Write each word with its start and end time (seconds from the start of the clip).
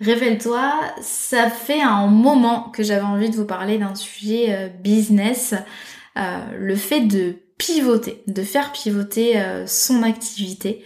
Révèle-toi, 0.00 0.80
ça 1.00 1.48
fait 1.50 1.80
un 1.80 2.08
moment 2.08 2.70
que 2.70 2.82
j'avais 2.82 3.04
envie 3.04 3.30
de 3.30 3.36
vous 3.36 3.44
parler 3.44 3.78
d'un 3.78 3.94
sujet 3.94 4.46
euh, 4.48 4.68
business, 4.68 5.54
euh, 6.18 6.38
le 6.58 6.74
fait 6.74 7.02
de 7.02 7.36
pivoter, 7.58 8.22
de 8.26 8.42
faire 8.42 8.72
pivoter 8.72 9.40
euh, 9.40 9.66
son 9.66 10.02
activité. 10.02 10.84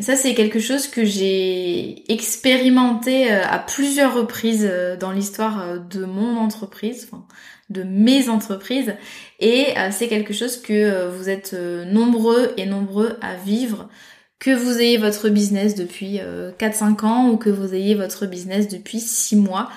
ça 0.00 0.16
c'est 0.16 0.34
quelque 0.34 0.58
chose 0.58 0.88
que 0.88 1.04
j'ai 1.04 2.10
expérimenté 2.12 3.30
à 3.30 3.60
plusieurs 3.60 4.12
reprises 4.12 4.68
dans 4.98 5.12
l'histoire 5.12 5.78
de 5.78 6.04
mon 6.04 6.36
entreprise, 6.36 7.08
de 7.70 7.84
mes 7.84 8.28
entreprises, 8.28 8.96
et 9.38 9.66
c'est 9.92 10.08
quelque 10.08 10.34
chose 10.34 10.60
que 10.60 11.06
vous 11.16 11.28
êtes 11.28 11.52
nombreux 11.52 12.54
et 12.56 12.66
nombreux 12.66 13.18
à 13.22 13.36
vivre 13.36 13.88
que 14.38 14.50
vous 14.50 14.78
ayez 14.78 14.98
votre 14.98 15.28
business 15.28 15.74
depuis 15.74 16.20
4-5 16.58 17.04
euh, 17.04 17.06
ans 17.06 17.30
ou 17.30 17.36
que 17.36 17.50
vous 17.50 17.74
ayez 17.74 17.94
votre 17.94 18.26
business 18.26 18.68
depuis 18.68 19.00
6 19.00 19.36
mois. 19.36 19.70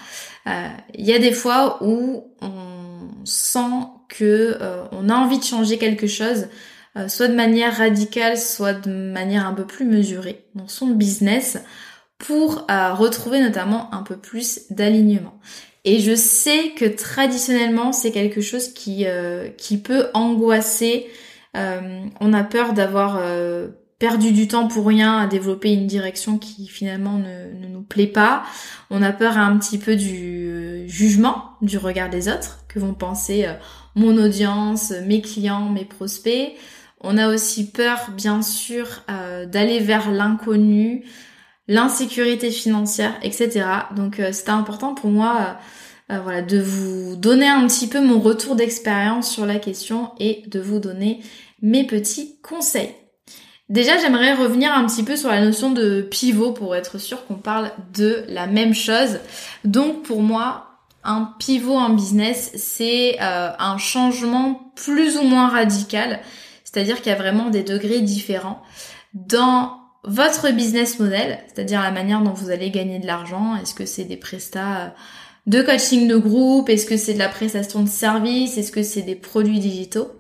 Euh, 0.48 0.68
il 0.96 1.06
y 1.06 1.14
a 1.14 1.20
des 1.20 1.32
fois 1.32 1.78
où 1.82 2.34
on 2.42 3.10
sent 3.24 3.88
que 4.10 4.58
euh, 4.60 4.84
on 4.92 5.10
a 5.10 5.16
envie 5.16 5.40
de 5.40 5.44
changer 5.44 5.78
quelque 5.78 6.08
chose, 6.08 6.48
soit 7.08 7.28
de 7.28 7.36
manière 7.36 7.78
radicale, 7.78 8.38
soit 8.38 8.74
de 8.74 8.92
manière 8.92 9.48
un 9.48 9.54
peu 9.54 9.66
plus 9.66 9.86
mesurée 9.86 10.44
dans 10.56 10.68
son 10.68 10.88
business 10.88 11.58
pour 12.18 12.66
retrouver 12.68 13.40
notamment 13.40 13.94
un 13.94 14.04
peu 14.04 14.18
plus 14.18 14.64
d'alignement. 14.70 15.40
Et 15.86 16.00
je 16.00 16.14
sais 16.14 16.72
que 16.76 16.84
traditionnellement 16.84 17.94
c'est 17.94 18.12
quelque 18.12 18.42
chose 18.42 18.74
qui, 18.74 19.06
qui 19.56 19.78
peut 19.78 20.08
angoisser. 20.14 21.08
on 21.54 22.34
a 22.34 22.44
peur 22.44 22.74
d'avoir 22.74 23.22
perdu 24.00 24.32
du 24.32 24.48
temps 24.48 24.68
pour 24.68 24.88
rien 24.88 25.18
à 25.18 25.28
développer 25.28 25.74
une 25.74 25.86
direction 25.86 26.38
qui 26.38 26.68
finalement 26.68 27.18
ne, 27.18 27.68
nous 27.68 27.82
plaît 27.82 28.08
pas. 28.08 28.44
On 28.90 29.04
a 29.04 29.12
peur 29.12 29.38
un 29.38 29.58
petit 29.58 29.78
peu 29.78 29.98
du 29.98 30.48
euh, 30.48 30.88
jugement, 30.88 31.52
du 31.62 31.78
regard 31.78 32.10
des 32.10 32.30
autres, 32.30 32.64
que 32.70 32.80
vont 32.80 32.94
penser 32.94 33.46
euh, 33.46 33.54
mon 33.96 34.18
audience, 34.18 34.94
mes 35.06 35.22
clients, 35.22 35.70
mes 35.70 35.84
prospects. 35.84 36.54
On 37.02 37.18
a 37.18 37.28
aussi 37.28 37.72
peur, 37.72 38.10
bien 38.16 38.42
sûr, 38.42 39.04
euh, 39.10 39.46
d'aller 39.46 39.80
vers 39.80 40.12
l'inconnu, 40.12 41.04
l'insécurité 41.68 42.52
financière, 42.52 43.14
etc. 43.22 43.66
Donc 43.96 44.22
c'était 44.32 44.50
important 44.50 44.96
pour 44.96 45.12
moi 45.12 45.58
voilà, 46.10 46.42
de 46.42 46.60
vous 46.60 47.16
donner 47.16 47.48
un 47.48 47.68
petit 47.68 47.88
peu 47.88 48.02
mon 48.02 48.20
retour 48.20 48.56
d'expérience 48.56 49.30
sur 49.30 49.46
la 49.46 49.60
question 49.60 50.10
et 50.20 50.42
de 50.48 50.60
vous 50.60 50.80
donner 50.80 51.20
mes 51.62 51.86
petits 51.86 52.40
conseils. 52.42 52.96
Déjà, 53.70 54.00
j'aimerais 54.00 54.34
revenir 54.34 54.74
un 54.74 54.86
petit 54.88 55.04
peu 55.04 55.16
sur 55.16 55.30
la 55.30 55.42
notion 55.42 55.72
de 55.72 56.02
pivot 56.02 56.54
pour 56.54 56.76
être 56.76 56.98
sûr 56.98 57.26
qu'on 57.28 57.36
parle 57.36 57.72
de 57.94 58.26
la 58.28 58.48
même 58.48 58.74
chose. 58.74 59.20
Donc, 59.64 60.02
pour 60.02 60.24
moi, 60.24 60.70
un 61.04 61.36
pivot 61.38 61.76
en 61.76 61.90
business, 61.92 62.52
c'est 62.56 63.18
euh, 63.22 63.52
un 63.58 63.78
changement 63.78 64.72
plus 64.76 65.18
ou 65.18 65.24
moins 65.24 65.50
radical. 65.50 66.20
C'est-à-dire 66.64 66.98
qu'il 66.98 67.12
y 67.12 67.16
a 67.16 67.18
vraiment 67.18 67.50
des 67.50 67.64
degrés 67.64 68.02
différents 68.02 68.62
dans 69.14 69.78
votre 70.04 70.50
business 70.52 71.00
model, 71.00 71.40
c'est-à-dire 71.48 71.82
la 71.82 71.92
manière 71.92 72.22
dont 72.22 72.34
vous 72.34 72.50
allez 72.50 72.72
gagner 72.72 72.98
de 72.98 73.06
l'argent. 73.06 73.56
Est-ce 73.56 73.76
que 73.76 73.86
c'est 73.86 74.04
des 74.06 74.18
prestats 74.18 74.78
euh, 74.78 74.90
de 75.46 75.62
coaching 75.62 76.08
de 76.08 76.18
groupe? 76.18 76.70
Est-ce 76.70 76.88
que 76.88 76.98
c'est 76.98 77.14
de 77.14 77.20
la 77.20 77.30
prestation 77.30 77.84
de 77.84 77.90
service 77.90 78.58
Est-ce 78.58 78.72
que 78.72 78.82
c'est 78.82 79.04
des 79.04 79.16
produits 79.16 79.60
digitaux? 79.60 80.19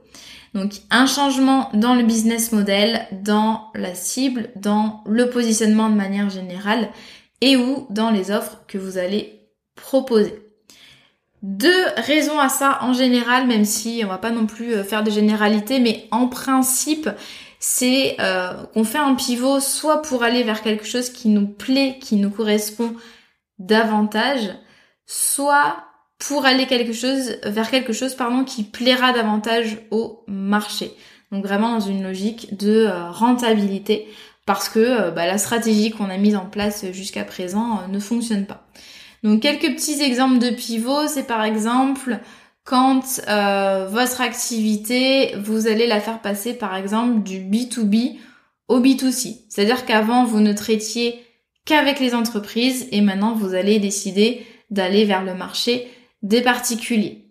Donc 0.53 0.73
un 0.89 1.05
changement 1.05 1.69
dans 1.73 1.95
le 1.95 2.03
business 2.03 2.51
model, 2.51 3.07
dans 3.11 3.69
la 3.75 3.93
cible, 3.93 4.49
dans 4.55 5.03
le 5.05 5.29
positionnement 5.29 5.89
de 5.89 5.95
manière 5.95 6.29
générale 6.29 6.89
et 7.41 7.55
ou 7.55 7.87
dans 7.89 8.09
les 8.09 8.31
offres 8.31 8.61
que 8.67 8.77
vous 8.77 8.97
allez 8.97 9.49
proposer. 9.75 10.43
Deux 11.41 11.85
raisons 11.95 12.37
à 12.37 12.49
ça 12.49 12.79
en 12.81 12.91
général, 12.93 13.47
même 13.47 13.63
si 13.63 14.01
on 14.03 14.09
va 14.09 14.17
pas 14.17 14.31
non 14.31 14.45
plus 14.45 14.73
euh, 14.73 14.83
faire 14.83 15.03
de 15.03 15.11
généralité, 15.11 15.79
mais 15.79 16.07
en 16.11 16.27
principe, 16.27 17.09
c'est 17.59 18.17
euh, 18.19 18.65
qu'on 18.73 18.83
fait 18.83 18.97
un 18.97 19.15
pivot 19.15 19.61
soit 19.61 20.01
pour 20.01 20.23
aller 20.23 20.43
vers 20.43 20.61
quelque 20.61 20.85
chose 20.85 21.09
qui 21.09 21.29
nous 21.29 21.47
plaît, 21.47 21.97
qui 22.01 22.17
nous 22.17 22.29
correspond 22.29 22.93
davantage, 23.57 24.49
soit 25.05 25.77
pour 26.19 26.45
aller 26.45 26.67
quelque 26.67 26.93
chose, 26.93 27.37
vers 27.43 27.71
quelque 27.71 27.93
chose 27.93 28.13
pardon, 28.13 28.43
qui 28.43 28.63
plaira 28.63 29.13
davantage 29.13 29.77
au 29.89 30.23
marché. 30.27 30.91
Donc 31.31 31.45
vraiment 31.45 31.73
dans 31.73 31.79
une 31.79 32.03
logique 32.03 32.57
de 32.57 32.85
euh, 32.85 33.09
rentabilité 33.11 34.07
parce 34.45 34.67
que 34.67 34.79
euh, 34.79 35.11
bah, 35.11 35.25
la 35.25 35.37
stratégie 35.37 35.91
qu'on 35.91 36.09
a 36.09 36.17
mise 36.17 36.35
en 36.35 36.45
place 36.45 36.85
jusqu'à 36.91 37.23
présent 37.23 37.79
euh, 37.79 37.87
ne 37.87 37.99
fonctionne 37.99 38.45
pas. 38.45 38.67
Donc 39.23 39.41
quelques 39.41 39.75
petits 39.75 40.01
exemples 40.01 40.39
de 40.39 40.49
pivot, 40.49 41.07
c'est 41.07 41.27
par 41.27 41.43
exemple 41.43 42.19
quand 42.63 43.21
votre 43.89 44.21
activité, 44.21 45.33
vous 45.37 45.67
allez 45.67 45.87
la 45.87 45.99
faire 45.99 46.21
passer 46.21 46.53
par 46.53 46.75
exemple 46.75 47.23
du 47.23 47.39
B2B 47.39 48.17
au 48.67 48.79
B2C. 48.79 49.39
C'est-à-dire 49.49 49.85
qu'avant, 49.85 50.23
vous 50.23 50.39
ne 50.39 50.53
traitiez 50.53 51.19
qu'avec 51.65 51.99
les 51.99 52.13
entreprises 52.13 52.87
et 52.91 53.01
maintenant, 53.01 53.33
vous 53.33 53.55
allez 53.55 53.79
décider 53.79 54.45
d'aller 54.69 55.03
vers 55.05 55.23
le 55.23 55.33
marché 55.33 55.87
des 56.21 56.41
particuliers. 56.41 57.25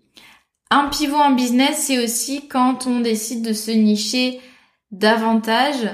Un 0.70 0.88
pivot 0.88 1.16
en 1.16 1.30
business, 1.30 1.84
c'est 1.86 2.02
aussi 2.02 2.46
quand 2.48 2.86
on 2.86 3.00
décide 3.00 3.42
de 3.42 3.52
se 3.52 3.70
nicher 3.70 4.40
davantage. 4.90 5.88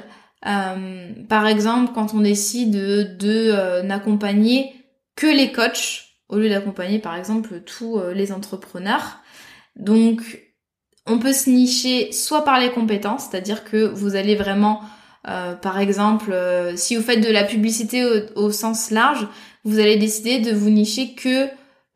Euh, 0.47 1.13
par 1.29 1.47
exemple, 1.47 1.93
quand 1.95 2.13
on 2.15 2.21
décide 2.21 2.73
de, 2.73 3.19
euh, 3.53 3.83
n'accompagner 3.83 4.73
que 5.17 5.27
les 5.27 5.53
coachs 5.53 6.03
au 6.29 6.37
lieu 6.37 6.49
d'accompagner 6.49 6.99
par 6.99 7.17
exemple 7.17 7.61
tous 7.61 7.99
euh, 7.99 8.13
les 8.13 8.33
entrepreneurs. 8.33 9.21
Donc, 9.77 10.43
on 11.07 11.19
peut 11.19 11.33
se 11.33 11.51
nicher 11.51 12.13
soit 12.13 12.45
par 12.45 12.59
les 12.59 12.71
compétences, 12.71 13.29
c'est-à-dire 13.31 13.63
que 13.65 13.85
vous 13.85 14.17
allez 14.17 14.37
vraiment, 14.37 14.81
par 15.23 15.79
exemple, 15.79 16.35
si 16.77 16.97
vous 16.97 17.03
faites 17.03 17.21
de 17.21 17.31
la 17.31 17.45
publicité 17.45 18.07
au, 18.37 18.51
sens 18.51 18.91
large, 18.91 19.29
vous 19.65 19.81
allez 19.81 19.97
décider 19.97 20.39
de 20.39 20.53
vous 20.53 20.71
nicher 20.71 21.15
que 21.15 21.49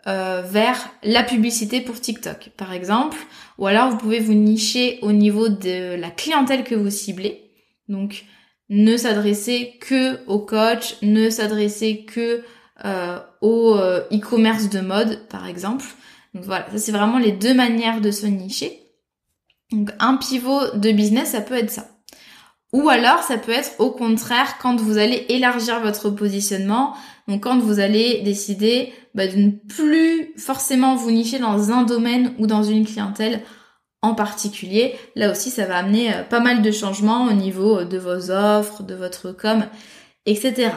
euh, 0.09 0.43
vers 0.43 0.91
la 1.05 1.23
publicité 1.23 1.81
pour 1.81 2.01
TikTok, 2.01 2.51
par 2.57 2.73
exemple. 2.73 3.19
Ou 3.59 3.67
alors, 3.67 3.91
vous 3.91 3.99
pouvez 3.99 4.21
vous 4.21 4.35
nicher 4.35 4.99
au 5.03 5.13
niveau 5.13 5.49
de 5.49 5.95
la 5.95 6.11
clientèle 6.11 6.65
que 6.65 6.75
vous 6.75 6.91
ciblez. 6.91 7.51
Donc, 7.89 8.25
ne 8.69 8.97
s'adresser 8.97 9.79
que 9.81 10.25
aux 10.27 10.41
coachs, 10.41 10.97
ne 11.03 11.31
s'adresser 11.31 12.05
que 12.05 12.43
euh, 12.85 13.19
au 13.41 13.75
euh, 13.77 14.01
e-commerce 14.13 14.69
de 14.69 14.81
mode, 14.81 15.27
par 15.29 15.47
exemple. 15.47 15.85
Donc 16.35 16.45
voilà, 16.45 16.67
ça 16.71 16.79
c'est 16.79 16.93
vraiment 16.93 17.19
les 17.19 17.33
deux 17.33 17.55
manières 17.55 18.01
de 18.01 18.11
se 18.11 18.27
nicher. 18.27 18.81
Donc 19.73 19.91
un 19.99 20.17
pivot 20.17 20.77
de 20.77 20.93
business, 20.93 21.31
ça 21.31 21.41
peut 21.41 21.57
être 21.57 21.71
ça. 21.71 21.89
Ou 22.73 22.89
alors 22.89 23.23
ça 23.23 23.39
peut 23.39 23.53
être 23.53 23.73
au 23.79 23.91
contraire 23.91 24.59
quand 24.61 24.79
vous 24.81 24.99
allez 24.99 25.27
élargir 25.31 25.81
votre 25.81 26.11
positionnement, 26.11 26.95
donc 27.29 27.43
quand 27.43 27.59
vous 27.59 27.79
allez 27.79 28.23
décider 28.23 28.93
bah, 29.15 29.29
de 29.29 29.37
ne 29.37 29.51
plus 29.51 30.33
forcément 30.39 30.97
vous 30.97 31.11
nicher 31.11 31.39
dans 31.39 31.71
un 31.71 31.83
domaine 31.83 32.33
ou 32.39 32.47
dans 32.47 32.63
une 32.63 32.87
clientèle 32.87 33.43
en 34.03 34.15
particulier. 34.15 34.95
Là 35.15 35.31
aussi 35.31 35.51
ça 35.51 35.67
va 35.67 35.79
amener 35.79 36.15
euh, 36.15 36.23
pas 36.23 36.41
mal 36.41 36.63
de 36.63 36.71
changements 36.71 37.27
au 37.27 37.33
niveau 37.33 37.85
de 37.85 37.99
vos 37.99 38.31
offres, 38.31 38.83
de 38.83 38.95
votre 38.95 39.33
com, 39.33 39.65
etc. 40.27 40.71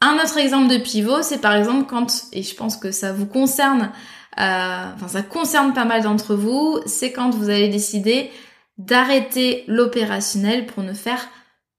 Un 0.00 0.14
autre 0.14 0.38
exemple 0.38 0.72
de 0.72 0.78
pivot, 0.78 1.22
c'est 1.22 1.40
par 1.42 1.54
exemple 1.54 1.84
quand, 1.86 2.24
et 2.32 2.42
je 2.42 2.54
pense 2.54 2.78
que 2.78 2.90
ça 2.90 3.12
vous 3.12 3.26
concerne, 3.26 3.92
euh, 4.38 4.94
enfin 4.94 5.08
ça 5.08 5.22
concerne 5.22 5.74
pas 5.74 5.84
mal 5.84 6.02
d'entre 6.02 6.34
vous, 6.34 6.80
c'est 6.86 7.12
quand 7.12 7.30
vous 7.30 7.50
allez 7.50 7.68
décider 7.68 8.30
d'arrêter 8.78 9.64
l'opérationnel 9.66 10.64
pour 10.64 10.82
ne 10.82 10.94
faire 10.94 11.28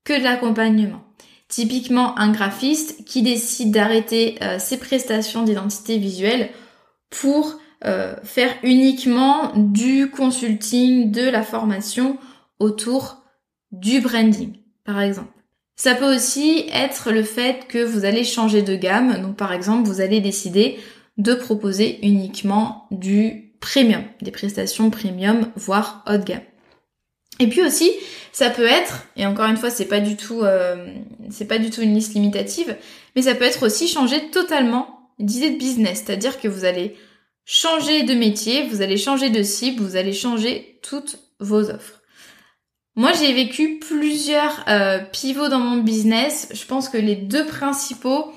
que 0.03 0.17
de 0.17 0.23
l'accompagnement. 0.23 1.01
Typiquement 1.51 2.17
un 2.17 2.31
graphiste 2.31 3.03
qui 3.03 3.23
décide 3.23 3.71
d'arrêter 3.71 4.37
euh, 4.41 4.57
ses 4.57 4.77
prestations 4.77 5.43
d'identité 5.43 5.97
visuelle 5.97 6.49
pour 7.09 7.59
euh, 7.83 8.15
faire 8.23 8.55
uniquement 8.63 9.51
du 9.57 10.09
consulting, 10.09 11.11
de 11.11 11.29
la 11.29 11.43
formation 11.43 12.17
autour 12.59 13.17
du 13.73 13.99
branding, 13.99 14.53
par 14.85 15.01
exemple. 15.01 15.33
Ça 15.75 15.93
peut 15.93 16.15
aussi 16.15 16.69
être 16.71 17.11
le 17.11 17.23
fait 17.23 17.67
que 17.67 17.83
vous 17.83 18.05
allez 18.05 18.23
changer 18.23 18.61
de 18.61 18.77
gamme. 18.77 19.21
Donc 19.21 19.35
par 19.35 19.51
exemple, 19.51 19.89
vous 19.89 19.99
allez 19.99 20.21
décider 20.21 20.79
de 21.17 21.33
proposer 21.33 21.99
uniquement 22.07 22.87
du 22.91 23.51
premium, 23.59 24.03
des 24.21 24.31
prestations 24.31 24.89
premium, 24.89 25.51
voire 25.57 26.05
haut 26.07 26.17
de 26.17 26.23
gamme. 26.23 26.41
Et 27.39 27.47
puis 27.47 27.61
aussi, 27.61 27.91
ça 28.31 28.49
peut 28.49 28.65
être, 28.65 29.05
et 29.15 29.25
encore 29.25 29.45
une 29.45 29.57
fois, 29.57 29.69
c'est 29.69 29.85
pas 29.85 29.99
du 29.99 30.15
tout, 30.15 30.41
euh, 30.41 30.93
c'est 31.29 31.47
pas 31.47 31.57
du 31.57 31.69
tout 31.69 31.81
une 31.81 31.95
liste 31.95 32.13
limitative, 32.13 32.75
mais 33.15 33.23
ça 33.23 33.35
peut 33.35 33.45
être 33.45 33.65
aussi 33.65 33.87
changer 33.87 34.29
totalement 34.29 35.09
d'idée 35.19 35.51
de 35.51 35.57
business, 35.57 36.03
c'est-à-dire 36.05 36.39
que 36.39 36.47
vous 36.47 36.65
allez 36.65 36.95
changer 37.45 38.03
de 38.03 38.13
métier, 38.13 38.67
vous 38.67 38.81
allez 38.81 38.97
changer 38.97 39.29
de 39.29 39.43
cible, 39.43 39.83
vous 39.83 39.95
allez 39.95 40.13
changer 40.13 40.79
toutes 40.81 41.19
vos 41.39 41.69
offres. 41.69 42.01
Moi, 42.95 43.11
j'ai 43.13 43.33
vécu 43.33 43.79
plusieurs 43.79 44.65
euh, 44.67 44.99
pivots 44.99 45.47
dans 45.47 45.59
mon 45.59 45.81
business. 45.81 46.49
Je 46.53 46.65
pense 46.65 46.89
que 46.89 46.97
les 46.97 47.15
deux 47.15 47.45
principaux, 47.45 48.31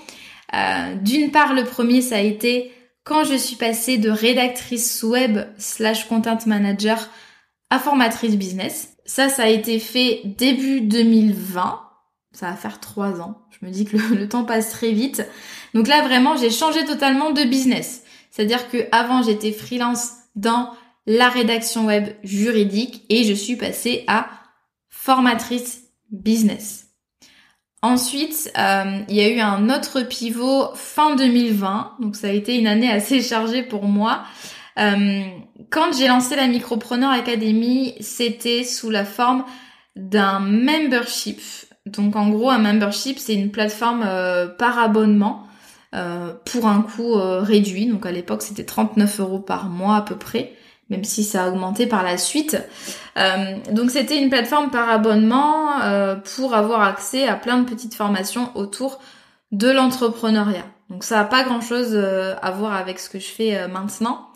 euh, 0.54 0.94
d'une 1.02 1.32
part, 1.32 1.54
le 1.54 1.64
premier, 1.64 2.00
ça 2.00 2.16
a 2.16 2.20
été 2.20 2.72
quand 3.02 3.24
je 3.24 3.34
suis 3.34 3.56
passée 3.56 3.98
de 3.98 4.10
rédactrice 4.10 5.02
web 5.02 5.40
slash 5.58 6.06
content 6.06 6.38
manager 6.46 7.10
à 7.70 7.78
formatrice 7.78 8.36
business. 8.36 8.96
Ça, 9.04 9.28
ça 9.28 9.44
a 9.44 9.48
été 9.48 9.78
fait 9.78 10.22
début 10.24 10.80
2020. 10.80 11.80
Ça 12.32 12.50
va 12.50 12.56
faire 12.56 12.80
trois 12.80 13.20
ans. 13.20 13.42
Je 13.50 13.66
me 13.66 13.70
dis 13.70 13.84
que 13.84 13.96
le, 14.14 14.28
temps 14.28 14.44
passe 14.44 14.70
très 14.70 14.92
vite. 14.92 15.26
Donc 15.74 15.88
là, 15.88 16.02
vraiment, 16.02 16.36
j'ai 16.36 16.50
changé 16.50 16.84
totalement 16.84 17.30
de 17.30 17.44
business. 17.44 18.02
C'est-à-dire 18.30 18.68
que 18.68 18.88
avant, 18.92 19.22
j'étais 19.22 19.52
freelance 19.52 20.12
dans 20.34 20.72
la 21.06 21.28
rédaction 21.28 21.86
web 21.86 22.08
juridique 22.22 23.04
et 23.08 23.24
je 23.24 23.34
suis 23.34 23.56
passée 23.56 24.04
à 24.08 24.28
formatrice 24.88 25.82
business. 26.10 26.84
Ensuite, 27.82 28.50
euh, 28.56 29.00
il 29.10 29.16
y 29.16 29.20
a 29.20 29.28
eu 29.28 29.40
un 29.40 29.68
autre 29.68 30.00
pivot 30.00 30.70
fin 30.74 31.16
2020, 31.16 31.96
donc 32.00 32.16
ça 32.16 32.28
a 32.28 32.30
été 32.30 32.56
une 32.56 32.66
année 32.66 32.90
assez 32.90 33.20
chargée 33.20 33.62
pour 33.62 33.84
moi. 33.84 34.24
Euh, 34.78 35.22
quand 35.70 35.92
j'ai 35.96 36.08
lancé 36.08 36.36
la 36.36 36.46
Micropreneur 36.46 37.10
Academy, 37.10 37.94
c'était 38.00 38.64
sous 38.64 38.90
la 38.90 39.04
forme 39.04 39.44
d'un 39.96 40.40
membership. 40.40 41.40
Donc 41.86 42.16
en 42.16 42.28
gros, 42.30 42.50
un 42.50 42.58
membership, 42.58 43.18
c'est 43.18 43.34
une 43.34 43.50
plateforme 43.50 44.02
euh, 44.06 44.48
par 44.48 44.78
abonnement 44.78 45.46
euh, 45.94 46.32
pour 46.44 46.66
un 46.66 46.82
coût 46.82 47.14
réduit. 47.14 47.86
Donc 47.86 48.06
à 48.06 48.12
l'époque, 48.12 48.42
c'était 48.42 48.64
39 48.64 49.20
euros 49.20 49.38
par 49.38 49.68
mois 49.68 49.96
à 49.96 50.02
peu 50.02 50.16
près, 50.16 50.52
même 50.90 51.04
si 51.04 51.22
ça 51.22 51.44
a 51.44 51.48
augmenté 51.48 51.86
par 51.86 52.02
la 52.02 52.18
suite. 52.18 52.56
donc 53.70 53.90
c'était 53.90 54.20
une 54.20 54.28
plateforme 54.28 54.70
par 54.70 54.88
abonnement 54.88 55.78
pour 56.36 56.54
avoir 56.54 56.82
accès 56.82 57.28
à 57.28 57.36
plein 57.36 57.58
de 57.58 57.64
petites 57.64 57.94
formations 57.94 58.50
autour 58.56 58.98
de 59.52 59.70
l'entrepreneuriat. 59.70 60.64
Donc 60.90 61.04
ça 61.04 61.16
n'a 61.16 61.24
pas 61.24 61.44
grand-chose 61.44 61.96
à 61.96 62.50
voir 62.50 62.74
avec 62.74 62.98
ce 62.98 63.08
que 63.08 63.20
je 63.20 63.28
fais 63.28 63.68
maintenant. 63.68 64.30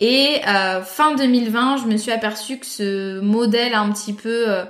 Et 0.00 0.40
euh, 0.48 0.82
fin 0.82 1.14
2020, 1.14 1.78
je 1.78 1.86
me 1.86 1.96
suis 1.96 2.10
aperçue 2.10 2.58
que 2.58 2.66
ce 2.66 3.20
modèle 3.20 3.74
un 3.74 3.90
petit 3.92 4.14
peu 4.14 4.48
euh, 4.48 4.64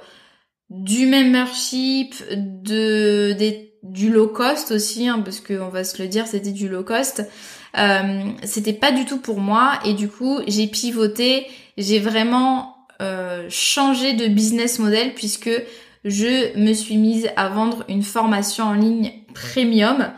du 0.71 1.07
membership, 1.07 2.15
de, 2.33 3.37
du 3.83 4.11
low 4.11 4.29
cost 4.29 4.73
aussi, 4.73 5.09
hein, 5.09 5.21
parce 5.25 5.41
qu'on 5.41 5.69
va 5.69 5.85
se 5.85 6.03
le 6.03 6.09
dire, 6.09 6.27
c'était 6.27 6.51
du 6.51 6.69
low 6.69 6.83
cost. 6.83 7.25
Euh, 7.79 8.31
c'était 8.43 8.73
pas 8.73 8.91
du 8.91 9.05
tout 9.05 9.19
pour 9.19 9.39
moi 9.39 9.79
et 9.85 9.95
du 9.95 10.09
coup 10.09 10.41
j'ai 10.49 10.67
pivoté, 10.67 11.47
j'ai 11.79 12.01
vraiment 12.01 12.77
euh, 13.01 13.47
changé 13.49 14.13
de 14.13 14.27
business 14.27 14.81
model 14.81 15.15
puisque 15.15 15.51
je 16.05 16.59
me 16.59 16.73
suis 16.73 16.97
mise 16.97 17.31
à 17.37 17.49
vendre 17.49 17.85
une 17.89 18.03
formation 18.03 18.65
en 18.65 18.73
ligne 18.73 19.13
premium 19.35 20.11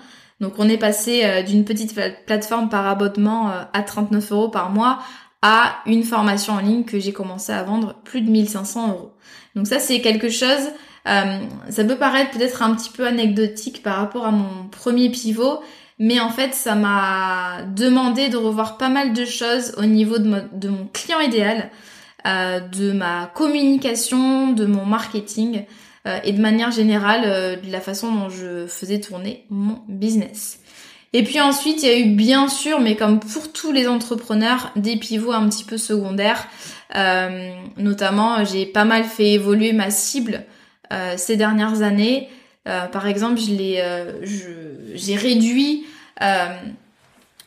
donc 0.43 0.55
on 0.59 0.69
est 0.69 0.77
passé 0.77 1.23
euh, 1.25 1.43
d'une 1.43 1.65
petite 1.65 1.95
plateforme 2.27 2.69
par 2.69 2.87
abonnement 2.89 3.51
euh, 3.51 3.63
à 3.73 3.83
39 3.83 4.33
euros 4.33 4.49
par 4.49 4.71
mois 4.71 4.99
à 5.41 5.77
une 5.87 6.03
formation 6.03 6.55
en 6.55 6.59
ligne 6.59 6.85
que 6.85 6.99
j'ai 6.99 7.13
commencé 7.13 7.53
à 7.53 7.63
vendre 7.63 7.95
plus 8.05 8.21
de 8.21 8.31
1500 8.31 8.89
euros. 8.91 9.13
Donc 9.55 9.69
ça 9.69 9.79
c'est 9.79 10.01
quelque 10.01 10.29
chose, 10.29 10.69
euh, 11.09 11.39
ça 11.71 11.85
peut 11.85 11.97
paraître 11.97 12.33
peut-être 12.33 12.63
un 12.63 12.75
petit 12.75 12.91
peu 12.91 13.07
anecdotique 13.07 13.85
par 13.85 13.97
rapport 13.97 14.27
à 14.27 14.33
mon 14.33 14.69
premier 14.69 15.11
pivot, 15.11 15.61
mais 16.01 16.19
en 16.19 16.31
fait 16.31 16.55
ça 16.55 16.75
m'a 16.75 17.63
demandé 17.75 18.29
de 18.29 18.37
revoir 18.37 18.79
pas 18.79 18.89
mal 18.89 19.13
de 19.13 19.25
choses 19.25 19.75
au 19.79 19.85
niveau 19.85 20.19
de, 20.19 20.69
mon 20.69 20.89
client 20.93 21.21
idéal, 21.21 21.71
de 22.25 22.93
ma 22.93 23.27
communication, 23.35 24.53
de 24.53 24.67
mon 24.67 24.87
marketing. 24.87 25.67
Euh, 26.07 26.19
et 26.25 26.33
de 26.33 26.41
manière 26.41 26.73
générale 26.73 27.23
euh, 27.25 27.57
de 27.57 27.71
la 27.71 27.81
façon 27.81 28.13
dont 28.13 28.29
je 28.29 28.67
faisais 28.67 28.99
tourner 28.99 29.45
mon 29.51 29.83
business. 29.87 30.59
Et 31.13 31.23
puis 31.23 31.41
ensuite, 31.41 31.83
il 31.83 31.89
y 31.89 31.93
a 31.93 31.99
eu 31.99 32.11
bien 32.17 32.49
sûr, 32.49 32.81
mais 32.81 32.97
comme 32.97 33.21
pour 33.21 33.53
tous 33.53 33.71
les 33.71 33.87
entrepreneurs, 33.87 34.73
des 34.75 34.97
pivots 34.97 35.33
un 35.33 35.49
petit 35.49 35.63
peu 35.63 35.79
secondaires. 35.79 36.49
Euh, 36.97 37.53
notamment, 37.77 38.45
j'ai 38.45 38.67
pas 38.67 38.85
mal 38.85 39.05
fait 39.05 39.33
évoluer 39.33 39.73
ma 39.73 39.91
cible 39.91 40.45
ces 41.17 41.39
dernières 41.39 41.81
années. 41.81 42.29
par 42.65 43.07
exemple, 43.07 43.41
je 43.41 43.51
l'ai, 43.55 43.83
j'ai 44.95 45.17
réduit 45.17 45.87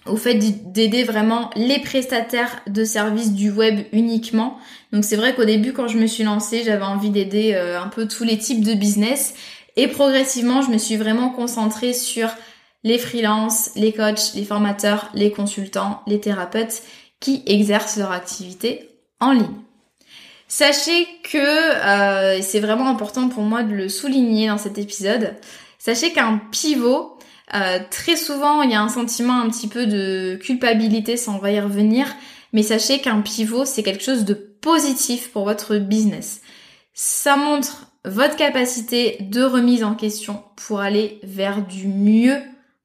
au 0.05 0.17
fait 0.17 0.35
d'aider 0.35 1.03
vraiment 1.03 1.49
les 1.55 1.79
prestataires 1.79 2.61
de 2.67 2.83
services 2.83 3.33
du 3.33 3.51
web 3.51 3.81
uniquement. 3.91 4.57
Donc 4.91 5.03
c'est 5.03 5.15
vrai 5.15 5.33
qu'au 5.33 5.45
début 5.45 5.73
quand 5.73 5.87
je 5.87 5.97
me 5.97 6.07
suis 6.07 6.23
lancée, 6.23 6.63
j'avais 6.63 6.83
envie 6.83 7.09
d'aider 7.09 7.53
euh, 7.55 7.81
un 7.81 7.87
peu 7.87 8.07
tous 8.07 8.23
les 8.23 8.37
types 8.37 8.63
de 8.63 8.73
business 8.73 9.33
et 9.75 9.87
progressivement 9.87 10.61
je 10.61 10.69
me 10.69 10.77
suis 10.77 10.97
vraiment 10.97 11.29
concentrée 11.29 11.93
sur 11.93 12.29
les 12.83 12.99
freelances, 12.99 13.71
les 13.75 13.91
coachs, 13.91 14.33
les 14.35 14.45
formateurs, 14.45 15.09
les 15.15 15.31
consultants, 15.31 16.01
les 16.05 16.19
thérapeutes 16.19 16.83
qui 17.19 17.41
exercent 17.47 17.97
leur 17.97 18.11
activité 18.11 18.89
en 19.19 19.31
ligne. 19.31 19.55
Sachez 20.47 21.07
que, 21.23 21.37
euh, 21.37 22.41
c'est 22.43 22.59
vraiment 22.59 22.87
important 22.87 23.29
pour 23.29 23.41
moi 23.41 23.63
de 23.63 23.73
le 23.73 23.89
souligner 23.89 24.47
dans 24.47 24.59
cet 24.59 24.77
épisode, 24.77 25.33
sachez 25.79 26.13
qu'un 26.13 26.39
pivot, 26.51 27.14
euh, 27.53 27.79
très 27.91 28.15
souvent, 28.15 28.63
il 28.63 28.71
y 28.71 28.75
a 28.75 28.81
un 28.81 28.89
sentiment 28.89 29.39
un 29.39 29.49
petit 29.49 29.67
peu 29.67 29.85
de 29.85 30.35
culpabilité, 30.41 31.15
ça 31.17 31.31
on 31.31 31.37
va 31.37 31.51
y 31.51 31.59
revenir, 31.59 32.07
mais 32.53 32.63
sachez 32.63 32.99
qu'un 32.99 33.21
pivot, 33.21 33.65
c'est 33.65 33.83
quelque 33.83 34.03
chose 34.03 34.25
de 34.25 34.33
positif 34.33 35.31
pour 35.31 35.43
votre 35.43 35.77
business. 35.77 36.41
Ça 36.93 37.35
montre 37.35 37.91
votre 38.03 38.35
capacité 38.35 39.17
de 39.21 39.43
remise 39.43 39.83
en 39.83 39.95
question 39.95 40.43
pour 40.55 40.79
aller 40.79 41.19
vers 41.23 41.61
du 41.61 41.87
mieux 41.87 42.37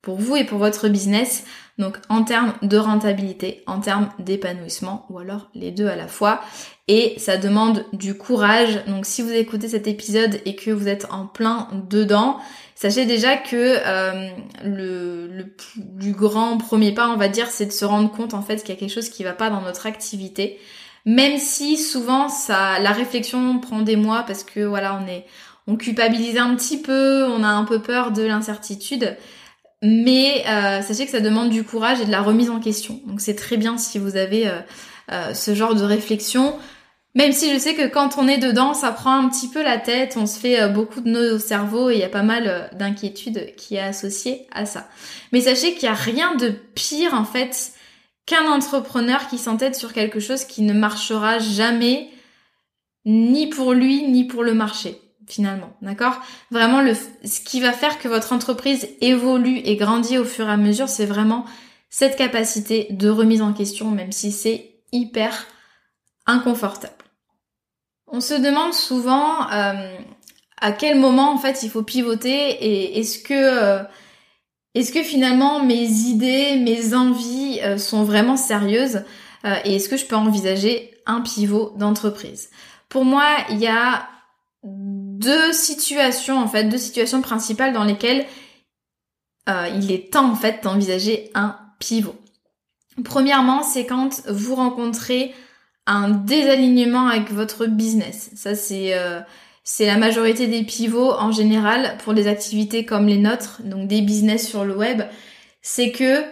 pour 0.03 0.17
vous 0.17 0.37
et 0.37 0.45
pour 0.45 0.59
votre 0.59 0.89
business. 0.89 1.45
Donc 1.79 1.97
en 2.09 2.25
termes 2.25 2.53
de 2.63 2.77
rentabilité, 2.77 3.63
en 3.67 3.81
termes 3.81 4.11
d'épanouissement, 4.19 5.07
ou 5.09 5.19
alors 5.19 5.49
les 5.55 5.71
deux 5.71 5.89
à 5.89 5.97
la 5.97 6.09
fois. 6.09 6.43
Et 6.89 7.15
ça 7.19 7.37
demande 7.37 7.85
du 7.93 8.15
courage. 8.15 8.85
Donc 8.87 9.07
si 9.07 9.23
vous 9.23 9.33
écoutez 9.33 9.69
cet 9.69 9.87
épisode 9.87 10.41
et 10.45 10.57
que 10.57 10.71
vous 10.71 10.89
êtes 10.89 11.07
en 11.11 11.27
plein 11.27 11.69
dedans, 11.89 12.39
Sachez 12.81 13.05
déjà 13.05 13.37
que 13.37 13.77
euh, 13.85 14.31
le, 14.65 15.27
le, 15.27 15.55
plus 15.99 16.13
grand 16.13 16.57
premier 16.57 16.93
pas, 16.93 17.11
on 17.11 17.19
va 17.19 17.29
dire, 17.29 17.49
c'est 17.49 17.67
de 17.67 17.73
se 17.73 17.85
rendre 17.85 18.11
compte 18.11 18.33
en 18.33 18.41
fait 18.41 18.57
qu'il 18.63 18.71
y 18.71 18.73
a 18.73 18.81
quelque 18.81 18.95
chose 18.95 19.11
qui 19.11 19.23
va 19.23 19.35
pas 19.35 19.51
dans 19.51 19.61
notre 19.61 19.85
activité. 19.85 20.59
Même 21.05 21.37
si 21.37 21.77
souvent 21.77 22.31
ça, 22.31 22.79
la 22.79 22.93
réflexion 22.93 23.59
prend 23.59 23.83
des 23.83 23.97
mois 23.97 24.23
parce 24.23 24.45
que 24.45 24.61
voilà, 24.61 24.99
on 24.99 25.07
est, 25.07 25.27
on 25.67 25.77
culpabilise 25.77 26.39
un 26.39 26.57
petit 26.57 26.81
peu, 26.81 27.25
on 27.25 27.45
a 27.45 27.49
un 27.49 27.65
peu 27.65 27.83
peur 27.83 28.13
de 28.13 28.23
l'incertitude. 28.23 29.15
mais 29.83 30.43
sachez 30.81 31.05
que 31.05 31.11
ça 31.11 31.21
demande 31.21 31.51
du 31.51 31.65
courage 31.65 32.01
et 32.01 32.07
de 32.07 32.11
la 32.11 32.23
remise 32.23 32.49
en 32.49 32.61
question. 32.61 32.99
Donc 33.05 33.21
c'est 33.21 33.37
très 33.37 33.59
bien 33.59 33.77
si 33.77 33.99
vous 33.99 34.17
avez 34.17 34.51
ce 35.35 35.55
genre 35.55 35.75
de 35.75 35.85
réflexion. 35.85 36.55
Même 37.15 37.33
si 37.33 37.53
je 37.53 37.59
sais 37.59 37.75
que 37.75 37.89
quand 37.89 38.19
on 38.19 38.29
est 38.29 38.39
dedans, 38.39 38.73
ça 38.73 38.93
prend 38.93 39.17
un 39.17 39.29
petit 39.29 39.49
peu 39.49 39.63
la 39.63 39.79
tête, 39.79 40.17
on 40.17 40.27
se 40.27 40.39
fait 40.39 40.61
euh, 40.61 40.69
beaucoup 40.69 41.01
de 41.01 41.09
nœuds 41.09 41.35
au 41.35 41.39
cerveau 41.39 41.91
et 41.91 41.95
il 41.95 42.01
y 42.01 42.05
a 42.05 42.09
pas 42.09 42.23
mal 42.23 42.47
euh, 42.47 42.77
d'inquiétudes 42.77 43.55
qui 43.57 43.75
est 43.75 43.81
associées 43.81 44.47
à 44.53 44.65
ça. 44.65 44.89
Mais 45.33 45.41
sachez 45.41 45.75
qu'il 45.75 45.89
n'y 45.89 45.95
a 45.95 45.99
rien 45.99 46.37
de 46.37 46.51
pire 46.51 47.15
en 47.15 47.25
fait 47.25 47.73
qu'un 48.27 48.49
entrepreneur 48.49 49.27
qui 49.27 49.39
s'entête 49.39 49.75
sur 49.75 49.93
quelque 49.93 50.21
chose 50.21 50.45
qui 50.45 50.63
ne 50.63 50.73
marchera 50.73 51.41
jamais 51.41 52.11
ni 53.05 53.49
pour 53.49 53.73
lui 53.73 54.07
ni 54.07 54.25
pour 54.25 54.45
le 54.45 54.55
marché 54.55 55.01
finalement, 55.27 55.77
d'accord? 55.81 56.21
Vraiment 56.51 56.81
le 56.81 56.95
ce 56.95 57.41
qui 57.41 57.61
va 57.61 57.73
faire 57.73 57.99
que 57.99 58.09
votre 58.09 58.33
entreprise 58.33 58.89
évolue 59.01 59.59
et 59.65 59.77
grandit 59.77 60.19
au 60.19 60.25
fur 60.25 60.47
et 60.47 60.53
à 60.53 60.57
mesure, 60.57 60.89
c'est 60.89 61.07
vraiment 61.07 61.45
cette 61.89 62.17
capacité 62.17 62.89
de 62.91 63.09
remise 63.09 63.43
en 63.43 63.53
question 63.53 63.91
même 63.91 64.13
si 64.13 64.31
c'est 64.31 64.71
hyper 64.93 65.47
inconfortable. 66.27 67.00
On 68.13 68.21
se 68.21 68.35
demande 68.35 68.75
souvent 68.75 69.49
euh, 69.53 69.97
à 70.61 70.73
quel 70.73 70.99
moment 70.99 71.33
en 71.33 71.39
fait 71.39 71.63
il 71.63 71.71
faut 71.71 71.83
pivoter 71.83 72.29
et 72.31 72.99
est-ce 72.99 73.21
que 73.21 73.35
euh, 73.35 73.83
est-ce 74.75 74.93
que 74.93 75.03
finalement 75.03 75.65
mes 75.65 75.85
idées, 75.85 76.57
mes 76.57 76.95
envies 76.95 77.61
euh, 77.63 77.79
sont 77.79 78.05
vraiment 78.05 78.37
sérieuses 78.37 79.05
et 79.65 79.77
est-ce 79.77 79.89
que 79.89 79.97
je 79.97 80.05
peux 80.05 80.17
envisager 80.17 80.91
un 81.07 81.23
pivot 81.23 81.73
d'entreprise? 81.79 82.51
Pour 82.91 83.07
moi, 83.07 83.25
il 83.49 83.57
y 83.57 83.69
a 83.69 84.07
deux 84.63 85.55
situations 85.55 86.39
en 86.39 86.47
fait, 86.47 86.65
deux 86.65 86.77
situations 86.77 87.23
principales 87.23 87.73
dans 87.73 87.85
lesquelles 87.85 88.27
il 89.49 89.91
est 89.93 90.13
temps 90.13 90.31
en 90.31 90.35
fait 90.35 90.63
d'envisager 90.63 91.31
un 91.35 91.57
pivot. 91.79 92.17
Premièrement, 93.03 93.63
c'est 93.63 93.87
quand 93.87 94.21
vous 94.29 94.57
rencontrez 94.57 95.35
un 95.95 96.11
désalignement 96.11 97.09
avec 97.09 97.31
votre 97.33 97.67
business. 97.67 98.31
Ça, 98.35 98.55
c'est 98.55 98.95
euh, 98.95 99.21
c'est 99.65 99.87
la 99.87 99.99
majorité 99.99 100.47
des 100.47 100.63
pivots 100.63 101.13
en 101.13 101.33
général 101.33 101.97
pour 102.05 102.15
des 102.15 102.27
activités 102.27 102.85
comme 102.85 103.07
les 103.07 103.19
nôtres, 103.19 103.61
donc 103.65 103.89
des 103.89 104.01
business 104.01 104.49
sur 104.49 104.65
le 104.65 104.77
web. 104.77 105.03
C'est 105.63 105.93
que, 105.93 106.23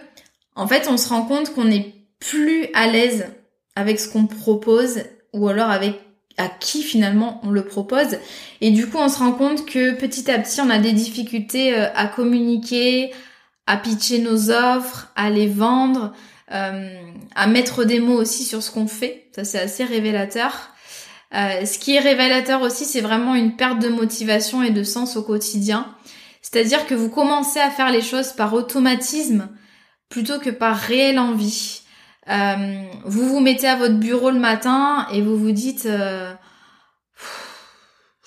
en 0.55 0.67
fait, 0.67 0.87
on 0.89 0.97
se 0.97 1.09
rend 1.09 1.23
compte 1.23 1.53
qu'on 1.53 1.65
n'est 1.65 1.93
plus 2.19 2.67
à 2.73 2.87
l'aise 2.87 3.27
avec 3.75 3.99
ce 3.99 4.09
qu'on 4.09 4.25
propose 4.27 5.03
ou 5.33 5.47
alors 5.47 5.69
avec 5.69 5.99
à 6.37 6.47
qui 6.47 6.83
finalement 6.83 7.41
on 7.43 7.51
le 7.51 7.63
propose. 7.65 8.17
Et 8.61 8.71
du 8.71 8.87
coup, 8.87 8.97
on 8.97 9.09
se 9.09 9.19
rend 9.19 9.33
compte 9.33 9.65
que 9.65 9.93
petit 9.93 10.31
à 10.31 10.39
petit, 10.39 10.61
on 10.61 10.69
a 10.69 10.79
des 10.79 10.93
difficultés 10.93 11.77
euh, 11.77 11.87
à 11.95 12.07
communiquer, 12.07 13.11
à 13.67 13.77
pitcher 13.77 14.19
nos 14.19 14.49
offres, 14.49 15.11
à 15.15 15.29
les 15.29 15.47
vendre, 15.47 16.13
à 16.49 17.47
mettre 17.47 17.83
des 17.83 17.99
mots 17.99 18.19
aussi 18.19 18.43
sur 18.43 18.63
ce 18.63 18.71
qu'on 18.71 18.87
fait. 18.87 19.29
Ça, 19.35 19.43
c'est 19.43 19.59
assez 19.59 19.83
révélateur. 19.83 20.71
Euh, 21.35 21.65
ce 21.65 21.77
qui 21.77 21.95
est 21.95 21.99
révélateur 21.99 22.61
aussi, 22.61 22.85
c'est 22.85 23.01
vraiment 23.01 23.35
une 23.35 23.55
perte 23.55 23.79
de 23.79 23.89
motivation 23.89 24.63
et 24.63 24.71
de 24.71 24.83
sens 24.83 25.15
au 25.15 25.23
quotidien. 25.23 25.93
C'est-à-dire 26.41 26.87
que 26.87 26.95
vous 26.95 27.09
commencez 27.09 27.59
à 27.59 27.69
faire 27.69 27.91
les 27.91 28.01
choses 28.01 28.33
par 28.33 28.53
automatisme 28.53 29.49
plutôt 30.09 30.39
que 30.39 30.49
par 30.49 30.75
réelle 30.75 31.19
envie. 31.19 31.81
Euh, 32.29 32.83
vous 33.05 33.27
vous 33.27 33.39
mettez 33.39 33.67
à 33.67 33.75
votre 33.75 33.95
bureau 33.95 34.31
le 34.31 34.39
matin 34.39 35.07
et 35.11 35.21
vous 35.21 35.37
vous 35.37 35.51
dites 35.51 35.85
euh, 35.85 36.33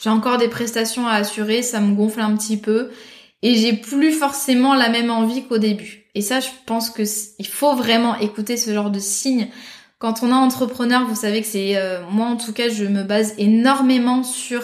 j'ai 0.00 0.10
encore 0.10 0.38
des 0.38 0.48
prestations 0.48 1.06
à 1.06 1.14
assurer, 1.14 1.62
ça 1.62 1.80
me 1.80 1.94
gonfle 1.94 2.20
un 2.20 2.36
petit 2.36 2.56
peu 2.56 2.90
et 3.42 3.54
j'ai 3.54 3.72
plus 3.74 4.12
forcément 4.12 4.74
la 4.74 4.88
même 4.88 5.10
envie 5.10 5.46
qu'au 5.46 5.58
début. 5.58 6.01
Et 6.14 6.20
ça, 6.20 6.40
je 6.40 6.48
pense 6.66 6.90
que 6.90 7.02
il 7.38 7.46
faut 7.46 7.74
vraiment 7.74 8.16
écouter 8.18 8.56
ce 8.56 8.72
genre 8.72 8.90
de 8.90 8.98
signes. 8.98 9.48
Quand 9.98 10.22
on 10.22 10.28
est 10.28 10.32
entrepreneur, 10.32 11.06
vous 11.06 11.14
savez 11.14 11.40
que 11.40 11.46
c'est 11.46 11.76
euh, 11.76 12.02
moi 12.10 12.26
en 12.26 12.36
tout 12.36 12.52
cas, 12.52 12.68
je 12.68 12.84
me 12.84 13.02
base 13.02 13.34
énormément 13.38 14.22
sur 14.22 14.62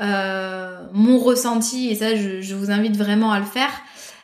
euh, 0.00 0.84
mon 0.92 1.18
ressenti 1.18 1.88
et 1.88 1.94
ça, 1.94 2.16
je, 2.16 2.54
vous 2.54 2.70
invite 2.70 2.96
vraiment 2.96 3.32
à 3.32 3.38
le 3.38 3.46
faire. 3.46 3.70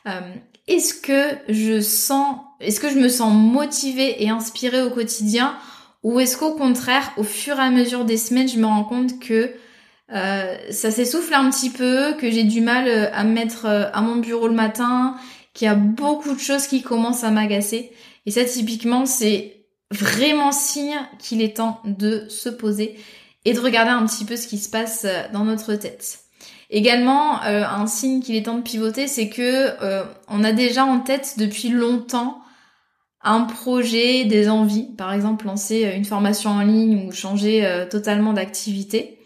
Euh, 0.07 0.21
est-ce 0.67 0.95
que 0.95 1.37
je 1.49 1.81
sens, 1.81 2.37
est-ce 2.61 2.81
que 2.81 2.91
je 2.91 2.99
me 2.99 3.09
sens 3.09 3.33
motivée 3.33 4.23
et 4.23 4.29
inspirée 4.29 4.83
au 4.83 4.91
quotidien, 4.91 5.55
ou 6.03 6.21
est-ce 6.21 6.37
qu'au 6.37 6.55
contraire, 6.55 7.13
au 7.17 7.23
fur 7.23 7.57
et 7.57 7.63
à 7.63 7.71
mesure 7.71 8.05
des 8.05 8.17
semaines, 8.17 8.49
je 8.49 8.59
me 8.59 8.67
rends 8.67 8.85
compte 8.85 9.19
que 9.21 9.55
euh, 10.13 10.57
ça 10.71 10.91
s'essouffle 10.91 11.35
un 11.35 11.51
petit 11.51 11.71
peu, 11.71 12.15
que 12.15 12.31
j'ai 12.31 12.43
du 12.43 12.61
mal 12.61 12.89
euh, 12.89 13.07
à 13.13 13.23
me 13.23 13.33
mettre 13.33 13.67
euh, 13.67 13.85
à 13.93 14.01
mon 14.01 14.17
bureau 14.17 14.49
le 14.49 14.55
matin, 14.55 15.15
qu'il 15.55 15.67
y 15.67 15.69
a 15.69 15.75
beaucoup 15.75 16.35
de 16.35 16.41
choses 16.41 16.67
qui 16.67 16.83
commencent 16.83 17.25
à 17.25 17.31
m'agacer. 17.31 17.93
Et 18.27 18.31
ça, 18.31 18.45
typiquement, 18.45 19.07
c'est 19.07 19.67
vraiment 19.91 20.53
signe 20.53 20.99
qu'il 21.19 21.43
est 21.43 21.57
temps 21.57 21.81
de 21.85 22.27
se 22.29 22.49
poser 22.49 22.99
et 23.45 23.53
de 23.53 23.61
regarder 23.61 23.91
un 23.91 24.07
petit 24.07 24.25
peu 24.25 24.37
ce 24.37 24.47
qui 24.47 24.59
se 24.59 24.71
passe 24.71 25.07
dans 25.33 25.45
notre 25.45 25.75
tête. 25.75 26.21
Également, 26.69 27.43
un 27.43 27.87
signe 27.89 28.23
qu'il 28.23 28.37
est 28.37 28.45
temps 28.45 28.59
de 28.59 28.63
pivoter, 28.63 29.09
c'est 29.09 29.29
que 29.29 29.75
on 30.29 30.45
a 30.45 30.53
déjà 30.53 30.85
en 30.85 31.01
tête 31.01 31.35
depuis 31.39 31.71
longtemps 31.71 32.41
un 33.23 33.41
projet, 33.41 34.25
des 34.25 34.49
envies, 34.49 34.89
par 34.97 35.13
exemple 35.13 35.47
lancer 35.47 35.93
une 35.97 36.05
formation 36.05 36.51
en 36.51 36.61
ligne 36.61 37.09
ou 37.09 37.13
changer 37.13 37.87
totalement 37.91 38.33
d'activité. 38.33 39.19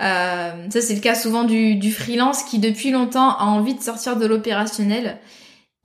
Euh, 0.00 0.68
ça, 0.70 0.80
c'est 0.80 0.94
le 0.94 1.00
cas 1.00 1.14
souvent 1.14 1.44
du 1.44 1.92
freelance 1.92 2.42
qui, 2.42 2.58
depuis 2.58 2.90
longtemps, 2.90 3.36
a 3.36 3.44
envie 3.44 3.74
de 3.74 3.82
sortir 3.82 4.16
de 4.16 4.26
l'opérationnel. 4.26 5.18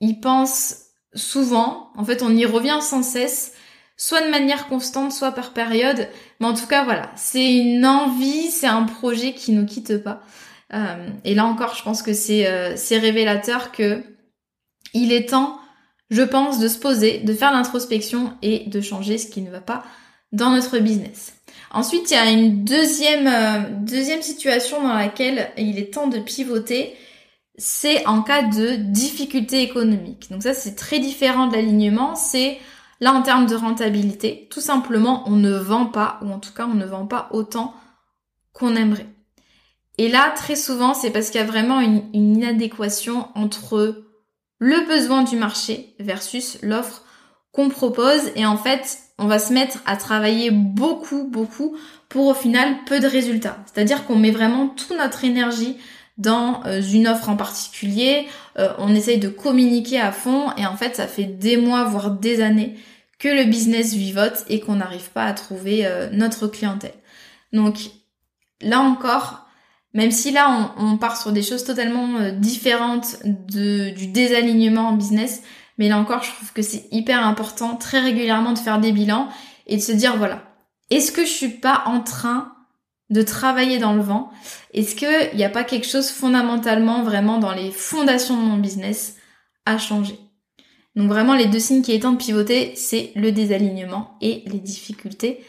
Il 0.00 0.20
pense 0.20 0.76
souvent, 1.14 1.90
en 1.96 2.04
fait, 2.04 2.22
on 2.22 2.34
y 2.34 2.46
revient 2.46 2.78
sans 2.80 3.02
cesse, 3.02 3.52
soit 3.96 4.22
de 4.22 4.30
manière 4.30 4.68
constante, 4.68 5.12
soit 5.12 5.32
par 5.32 5.52
période. 5.52 6.08
Mais 6.40 6.46
en 6.46 6.54
tout 6.54 6.66
cas, 6.66 6.84
voilà, 6.84 7.10
c'est 7.16 7.52
une 7.54 7.84
envie, 7.84 8.50
c'est 8.50 8.66
un 8.66 8.84
projet 8.84 9.34
qui 9.34 9.52
nous 9.52 9.66
quitte 9.66 10.02
pas. 10.02 10.22
Euh, 10.72 11.08
et 11.24 11.34
là 11.34 11.44
encore, 11.44 11.74
je 11.74 11.82
pense 11.82 12.02
que 12.02 12.12
c'est 12.12 12.46
euh, 12.46 12.74
révélateur 12.90 13.72
que 13.72 14.02
il 14.94 15.12
est 15.12 15.28
temps, 15.28 15.58
je 16.10 16.22
pense, 16.22 16.58
de 16.58 16.68
se 16.68 16.78
poser, 16.78 17.18
de 17.18 17.34
faire 17.34 17.52
l'introspection 17.52 18.32
et 18.42 18.64
de 18.66 18.80
changer 18.80 19.18
ce 19.18 19.28
qui 19.28 19.42
ne 19.42 19.50
va 19.50 19.60
pas 19.60 19.84
dans 20.32 20.50
notre 20.50 20.78
business. 20.78 21.34
Ensuite, 21.72 22.10
il 22.10 22.14
y 22.14 22.16
a 22.16 22.30
une 22.30 22.64
deuxième, 22.64 23.26
euh, 23.26 23.60
deuxième 23.80 24.22
situation 24.22 24.82
dans 24.82 24.94
laquelle 24.94 25.50
il 25.56 25.78
est 25.78 25.92
temps 25.92 26.08
de 26.08 26.18
pivoter, 26.18 26.94
c'est 27.60 28.06
en 28.06 28.22
cas 28.22 28.42
de 28.42 28.76
difficulté 28.76 29.62
économique. 29.62 30.28
Donc 30.30 30.42
ça, 30.42 30.54
c'est 30.54 30.74
très 30.74 30.98
différent 30.98 31.46
de 31.46 31.54
l'alignement, 31.54 32.14
c'est 32.16 32.58
là 33.00 33.12
en 33.12 33.20
termes 33.20 33.46
de 33.46 33.54
rentabilité, 33.54 34.48
tout 34.50 34.62
simplement, 34.62 35.24
on 35.26 35.36
ne 35.36 35.52
vend 35.52 35.84
pas, 35.84 36.18
ou 36.22 36.30
en 36.30 36.38
tout 36.38 36.54
cas, 36.54 36.66
on 36.66 36.74
ne 36.74 36.86
vend 36.86 37.06
pas 37.06 37.28
autant 37.32 37.74
qu'on 38.54 38.74
aimerait. 38.76 39.08
Et 39.98 40.08
là, 40.08 40.32
très 40.34 40.56
souvent, 40.56 40.94
c'est 40.94 41.10
parce 41.10 41.28
qu'il 41.28 41.38
y 41.38 41.44
a 41.44 41.46
vraiment 41.46 41.80
une, 41.80 42.02
inadéquation 42.14 43.28
entre 43.34 44.04
le 44.58 44.86
besoin 44.86 45.22
du 45.22 45.36
marché 45.36 45.94
versus 45.98 46.58
l'offre 46.62 47.02
qu'on 47.52 47.68
propose. 47.68 48.32
Et 48.36 48.46
en 48.46 48.56
fait, 48.56 48.98
on 49.18 49.26
va 49.26 49.38
se 49.38 49.52
mettre 49.52 49.78
à 49.84 49.98
travailler 49.98 50.50
beaucoup, 50.50 51.24
beaucoup 51.24 51.76
pour 52.08 52.28
au 52.28 52.34
final 52.34 52.74
peu 52.86 53.00
de 53.00 53.06
résultats. 53.06 53.58
C'est-à-dire 53.66 54.06
qu'on 54.06 54.16
met 54.16 54.30
vraiment 54.30 54.68
toute 54.68 54.96
notre 54.96 55.24
énergie 55.26 55.76
dans 56.20 56.62
euh, 56.66 56.82
une 56.82 57.08
offre 57.08 57.30
en 57.30 57.36
particulier, 57.36 58.28
euh, 58.58 58.68
on 58.78 58.94
essaye 58.94 59.18
de 59.18 59.28
communiquer 59.28 59.98
à 59.98 60.12
fond 60.12 60.52
et 60.56 60.66
en 60.66 60.76
fait 60.76 60.96
ça 60.96 61.06
fait 61.06 61.24
des 61.24 61.56
mois, 61.56 61.84
voire 61.84 62.10
des 62.10 62.42
années 62.42 62.76
que 63.18 63.28
le 63.28 63.44
business 63.44 63.94
vivote 63.94 64.44
et 64.48 64.60
qu'on 64.60 64.76
n'arrive 64.76 65.10
pas 65.10 65.24
à 65.24 65.32
trouver 65.32 65.86
euh, 65.86 66.10
notre 66.12 66.46
clientèle. 66.46 66.94
Donc 67.54 67.78
là 68.60 68.80
encore, 68.80 69.46
même 69.94 70.10
si 70.10 70.30
là 70.30 70.74
on, 70.76 70.98
part 70.98 71.16
sur 71.16 71.32
des 71.32 71.42
choses 71.42 71.64
totalement 71.64 72.30
différentes 72.32 73.16
du 73.24 74.06
désalignement 74.06 74.88
en 74.88 74.92
business, 74.92 75.42
mais 75.78 75.88
là 75.88 75.98
encore, 75.98 76.22
je 76.22 76.30
trouve 76.30 76.52
que 76.52 76.62
c'est 76.62 76.86
hyper 76.92 77.26
important 77.26 77.74
très 77.74 77.98
régulièrement 78.00 78.52
de 78.52 78.58
faire 78.58 78.78
des 78.78 78.92
bilans 78.92 79.28
et 79.66 79.76
de 79.76 79.82
se 79.82 79.90
dire 79.90 80.16
voilà, 80.16 80.44
est-ce 80.90 81.10
que 81.10 81.22
je 81.22 81.30
suis 81.30 81.48
pas 81.48 81.82
en 81.86 82.00
train 82.00 82.52
de 83.10 83.22
travailler 83.22 83.78
dans 83.78 83.92
le 83.92 84.02
vent 84.02 84.30
Est-ce 84.72 84.94
qu'il 84.94 85.36
n'y 85.36 85.44
a 85.44 85.50
pas 85.50 85.64
quelque 85.64 85.86
chose 85.86 86.10
fondamentalement 86.10 87.02
vraiment 87.02 87.38
dans 87.38 87.52
les 87.52 87.70
fondations 87.70 88.36
de 88.36 88.46
mon 88.46 88.56
business 88.56 89.16
à 89.66 89.78
changer? 89.78 90.18
Donc 90.96 91.08
vraiment 91.08 91.34
les 91.34 91.46
deux 91.46 91.60
signes 91.60 91.82
qui 91.82 91.98
temps 92.00 92.12
de 92.12 92.16
pivoter, 92.16 92.72
c'est 92.74 93.12
le 93.14 93.32
désalignement 93.32 94.16
et 94.20 94.42
les 94.46 94.58
difficultés 94.58 95.40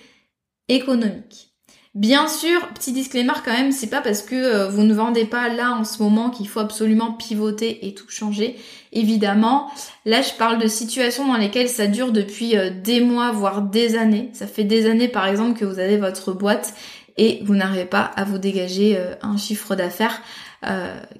économiques. 0.67 1.51
Bien 1.93 2.29
sûr, 2.29 2.69
petit 2.69 2.93
disclaimer 2.93 3.33
quand 3.43 3.51
même, 3.51 3.73
c'est 3.73 3.89
pas 3.89 3.99
parce 3.99 4.21
que 4.21 4.35
euh, 4.35 4.69
vous 4.69 4.83
ne 4.83 4.93
vendez 4.93 5.25
pas 5.25 5.49
là 5.49 5.73
en 5.73 5.83
ce 5.83 6.01
moment 6.01 6.29
qu'il 6.29 6.47
faut 6.47 6.61
absolument 6.61 7.11
pivoter 7.11 7.85
et 7.85 7.93
tout 7.93 8.07
changer. 8.07 8.55
Évidemment, 8.93 9.69
là 10.05 10.21
je 10.21 10.31
parle 10.31 10.57
de 10.57 10.67
situations 10.67 11.27
dans 11.27 11.35
lesquelles 11.35 11.67
ça 11.67 11.87
dure 11.87 12.13
depuis 12.13 12.55
euh, 12.55 12.69
des 12.69 13.01
mois, 13.01 13.33
voire 13.33 13.61
des 13.61 13.97
années. 13.97 14.29
Ça 14.31 14.47
fait 14.47 14.63
des 14.63 14.89
années 14.89 15.09
par 15.09 15.27
exemple 15.27 15.59
que 15.59 15.65
vous 15.65 15.79
avez 15.79 15.97
votre 15.97 16.31
boîte 16.31 16.73
et 17.21 17.39
vous 17.45 17.55
n'arrivez 17.55 17.85
pas 17.85 18.01
à 18.15 18.23
vous 18.23 18.39
dégager 18.39 18.97
euh, 18.97 19.13
un 19.21 19.37
chiffre 19.37 19.75
d'affaires 19.75 20.21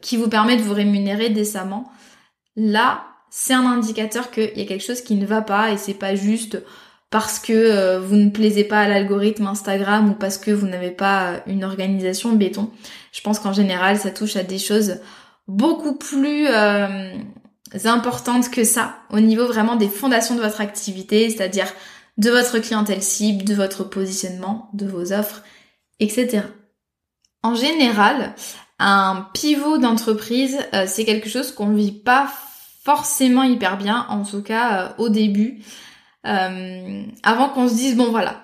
qui 0.02 0.18
vous 0.18 0.30
permet 0.30 0.56
de 0.56 0.62
vous 0.62 0.76
rémunérer 0.76 1.30
décemment. 1.30 1.92
Là, 2.56 3.06
c'est 3.32 3.56
un 3.56 3.66
indicateur 3.66 4.30
qu'il 4.30 4.56
y 4.56 4.62
a 4.62 4.66
quelque 4.66 4.86
chose 4.86 5.02
qui 5.02 5.16
ne 5.16 5.26
va 5.26 5.42
pas 5.42 5.72
et 5.72 5.78
c'est 5.78 5.96
pas 5.96 6.14
juste 6.14 6.62
parce 7.12 7.40
que 7.40 7.54
euh, 7.54 8.00
vous 8.00 8.16
ne 8.16 8.30
plaisez 8.30 8.64
pas 8.64 8.80
à 8.80 8.88
l'algorithme 8.88 9.46
Instagram 9.46 10.10
ou 10.10 10.14
parce 10.14 10.38
que 10.38 10.50
vous 10.50 10.66
n'avez 10.66 10.92
pas 10.92 11.42
une 11.46 11.64
organisation 11.64 12.34
béton. 12.34 12.72
Je 13.12 13.22
pense 13.22 13.40
qu'en 13.40 13.54
général, 13.54 13.98
ça 13.98 14.12
touche 14.12 14.38
à 14.38 14.44
des 14.44 14.58
choses 14.58 15.00
beaucoup 15.48 15.96
plus 15.96 16.48
euh, 16.48 17.14
importantes 17.86 18.50
que 18.50 18.64
ça 18.64 18.96
au 19.12 19.20
niveau 19.20 19.46
vraiment 19.46 19.76
des 19.76 19.90
fondations 19.90 20.36
de 20.36 20.42
votre 20.42 20.62
activité, 20.62 21.30
c'est-à-dire 21.30 21.68
de 22.18 22.30
votre 22.30 22.60
clientèle 22.60 23.04
cible, 23.04 23.44
de 23.44 23.56
votre 23.56 23.84
positionnement, 23.84 24.70
de 24.74 24.86
vos 24.86 25.12
offres, 25.12 25.44
etc. 26.02 26.44
En 27.44 27.56
général, 27.56 28.36
un 28.80 29.28
pivot 29.34 29.78
d'entreprise, 29.78 30.60
euh, 30.74 30.86
c'est 30.88 31.06
quelque 31.06 31.30
chose 31.30 31.54
qu'on 31.54 31.68
ne 31.68 31.78
vit 31.78 31.92
pas 31.92 32.30
forcément 32.84 33.44
hyper 33.44 33.78
bien, 33.78 34.08
en 34.10 34.24
tout 34.24 34.42
cas 34.42 34.74
euh, 34.74 34.90
au 34.98 35.10
début, 35.10 35.62
euh, 36.26 37.04
avant 37.24 37.50
qu'on 37.50 37.68
se 37.68 37.76
dise 37.76 37.96
bon 37.96 38.10
voilà, 38.10 38.44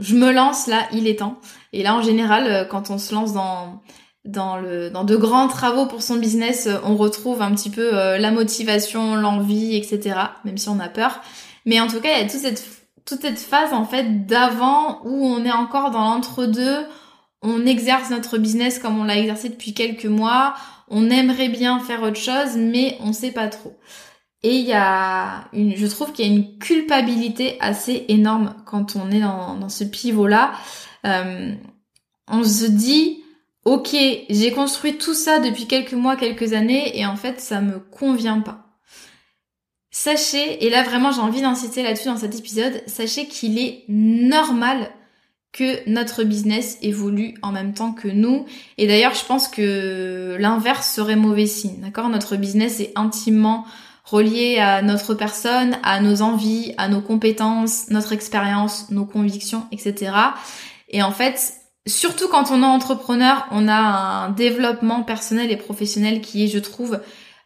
je 0.00 0.16
me 0.16 0.32
lance 0.32 0.66
là, 0.66 0.86
il 0.92 1.08
est 1.08 1.20
temps. 1.20 1.38
Et 1.72 1.82
là 1.82 1.94
en 1.94 2.02
général, 2.02 2.68
quand 2.68 2.90
on 2.90 2.98
se 2.98 3.14
lance 3.14 3.32
dans 3.32 3.82
dans 4.24 5.04
de 5.04 5.14
grands 5.14 5.46
travaux 5.46 5.86
pour 5.86 6.02
son 6.02 6.16
business, 6.16 6.68
on 6.82 6.96
retrouve 6.96 7.42
un 7.42 7.52
petit 7.52 7.70
peu 7.70 7.92
la 7.92 8.32
motivation, 8.32 9.14
l'envie, 9.14 9.76
etc. 9.76 10.18
Même 10.44 10.58
si 10.58 10.68
on 10.68 10.80
a 10.80 10.88
peur. 10.88 11.20
Mais 11.64 11.78
en 11.78 11.86
tout 11.86 12.00
cas, 12.00 12.08
il 12.12 12.18
y 12.18 12.24
a 12.24 12.28
toute 12.28 12.40
cette 12.40 12.75
toute 13.06 13.22
cette 13.22 13.38
phase 13.38 13.72
en 13.72 13.84
fait 13.84 14.26
d'avant 14.26 15.00
où 15.04 15.26
on 15.26 15.44
est 15.44 15.52
encore 15.52 15.90
dans 15.90 16.02
l'entre-deux 16.02 16.86
on 17.42 17.66
exerce 17.66 18.10
notre 18.10 18.38
business 18.38 18.78
comme 18.78 18.98
on 18.98 19.04
l'a 19.04 19.18
exercé 19.18 19.48
depuis 19.48 19.74
quelques 19.74 20.06
mois, 20.06 20.54
on 20.88 21.10
aimerait 21.10 21.48
bien 21.48 21.78
faire 21.80 22.02
autre 22.02 22.18
chose, 22.18 22.56
mais 22.56 22.96
on 23.00 23.12
sait 23.12 23.30
pas 23.30 23.48
trop. 23.48 23.78
Et 24.42 24.56
il 24.56 24.66
y 24.66 24.72
a 24.72 25.48
une, 25.52 25.76
je 25.76 25.86
trouve 25.86 26.12
qu'il 26.12 26.26
y 26.26 26.28
a 26.28 26.32
une 26.32 26.58
culpabilité 26.58 27.56
assez 27.60 28.04
énorme 28.08 28.54
quand 28.64 28.96
on 28.96 29.10
est 29.10 29.20
dans, 29.20 29.68
ce 29.68 29.84
pivot-là. 29.84 30.52
Euh, 31.04 31.54
on 32.28 32.44
se 32.44 32.66
dit, 32.66 33.22
ok, 33.64 33.96
j'ai 34.28 34.52
construit 34.52 34.98
tout 34.98 35.14
ça 35.14 35.38
depuis 35.38 35.66
quelques 35.66 35.94
mois, 35.94 36.16
quelques 36.16 36.52
années, 36.52 36.98
et 36.98 37.06
en 37.06 37.16
fait, 37.16 37.40
ça 37.40 37.60
me 37.60 37.78
convient 37.78 38.40
pas. 38.40 38.65
Sachez, 39.98 40.62
et 40.62 40.68
là 40.68 40.82
vraiment 40.82 41.10
j'ai 41.10 41.22
envie 41.22 41.40
d'insister 41.40 41.82
là-dessus 41.82 42.08
dans 42.08 42.18
cet 42.18 42.38
épisode, 42.38 42.82
sachez 42.86 43.28
qu'il 43.28 43.58
est 43.58 43.82
normal 43.88 44.90
que 45.52 45.88
notre 45.88 46.22
business 46.22 46.76
évolue 46.82 47.32
en 47.40 47.50
même 47.50 47.72
temps 47.72 47.92
que 47.92 48.06
nous. 48.06 48.44
Et 48.76 48.86
d'ailleurs, 48.86 49.14
je 49.14 49.24
pense 49.24 49.48
que 49.48 50.36
l'inverse 50.38 50.92
serait 50.92 51.16
mauvais 51.16 51.46
signe. 51.46 51.80
D'accord? 51.80 52.10
Notre 52.10 52.36
business 52.36 52.78
est 52.78 52.92
intimement 52.94 53.64
relié 54.04 54.58
à 54.58 54.82
notre 54.82 55.14
personne, 55.14 55.78
à 55.82 55.98
nos 56.00 56.20
envies, 56.20 56.74
à 56.76 56.88
nos 56.88 57.00
compétences, 57.00 57.88
notre 57.88 58.12
expérience, 58.12 58.90
nos 58.90 59.06
convictions, 59.06 59.66
etc. 59.72 60.12
Et 60.90 61.02
en 61.02 61.10
fait, 61.10 61.54
surtout 61.86 62.28
quand 62.28 62.50
on 62.50 62.62
est 62.62 62.66
entrepreneur, 62.66 63.46
on 63.50 63.66
a 63.66 63.78
un 63.78 64.28
développement 64.28 65.04
personnel 65.04 65.50
et 65.50 65.56
professionnel 65.56 66.20
qui 66.20 66.44
est, 66.44 66.48
je 66.48 66.58
trouve, 66.58 67.00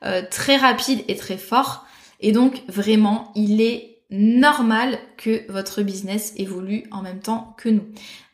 euh, 0.04 0.22
très 0.28 0.56
rapide 0.56 1.04
et 1.06 1.14
très 1.14 1.38
fort. 1.38 1.86
Et 2.20 2.32
donc, 2.32 2.62
vraiment, 2.68 3.32
il 3.34 3.60
est 3.60 3.90
normal 4.10 4.98
que 5.16 5.50
votre 5.50 5.82
business 5.82 6.32
évolue 6.36 6.84
en 6.90 7.02
même 7.02 7.20
temps 7.20 7.54
que 7.56 7.68
nous. 7.68 7.84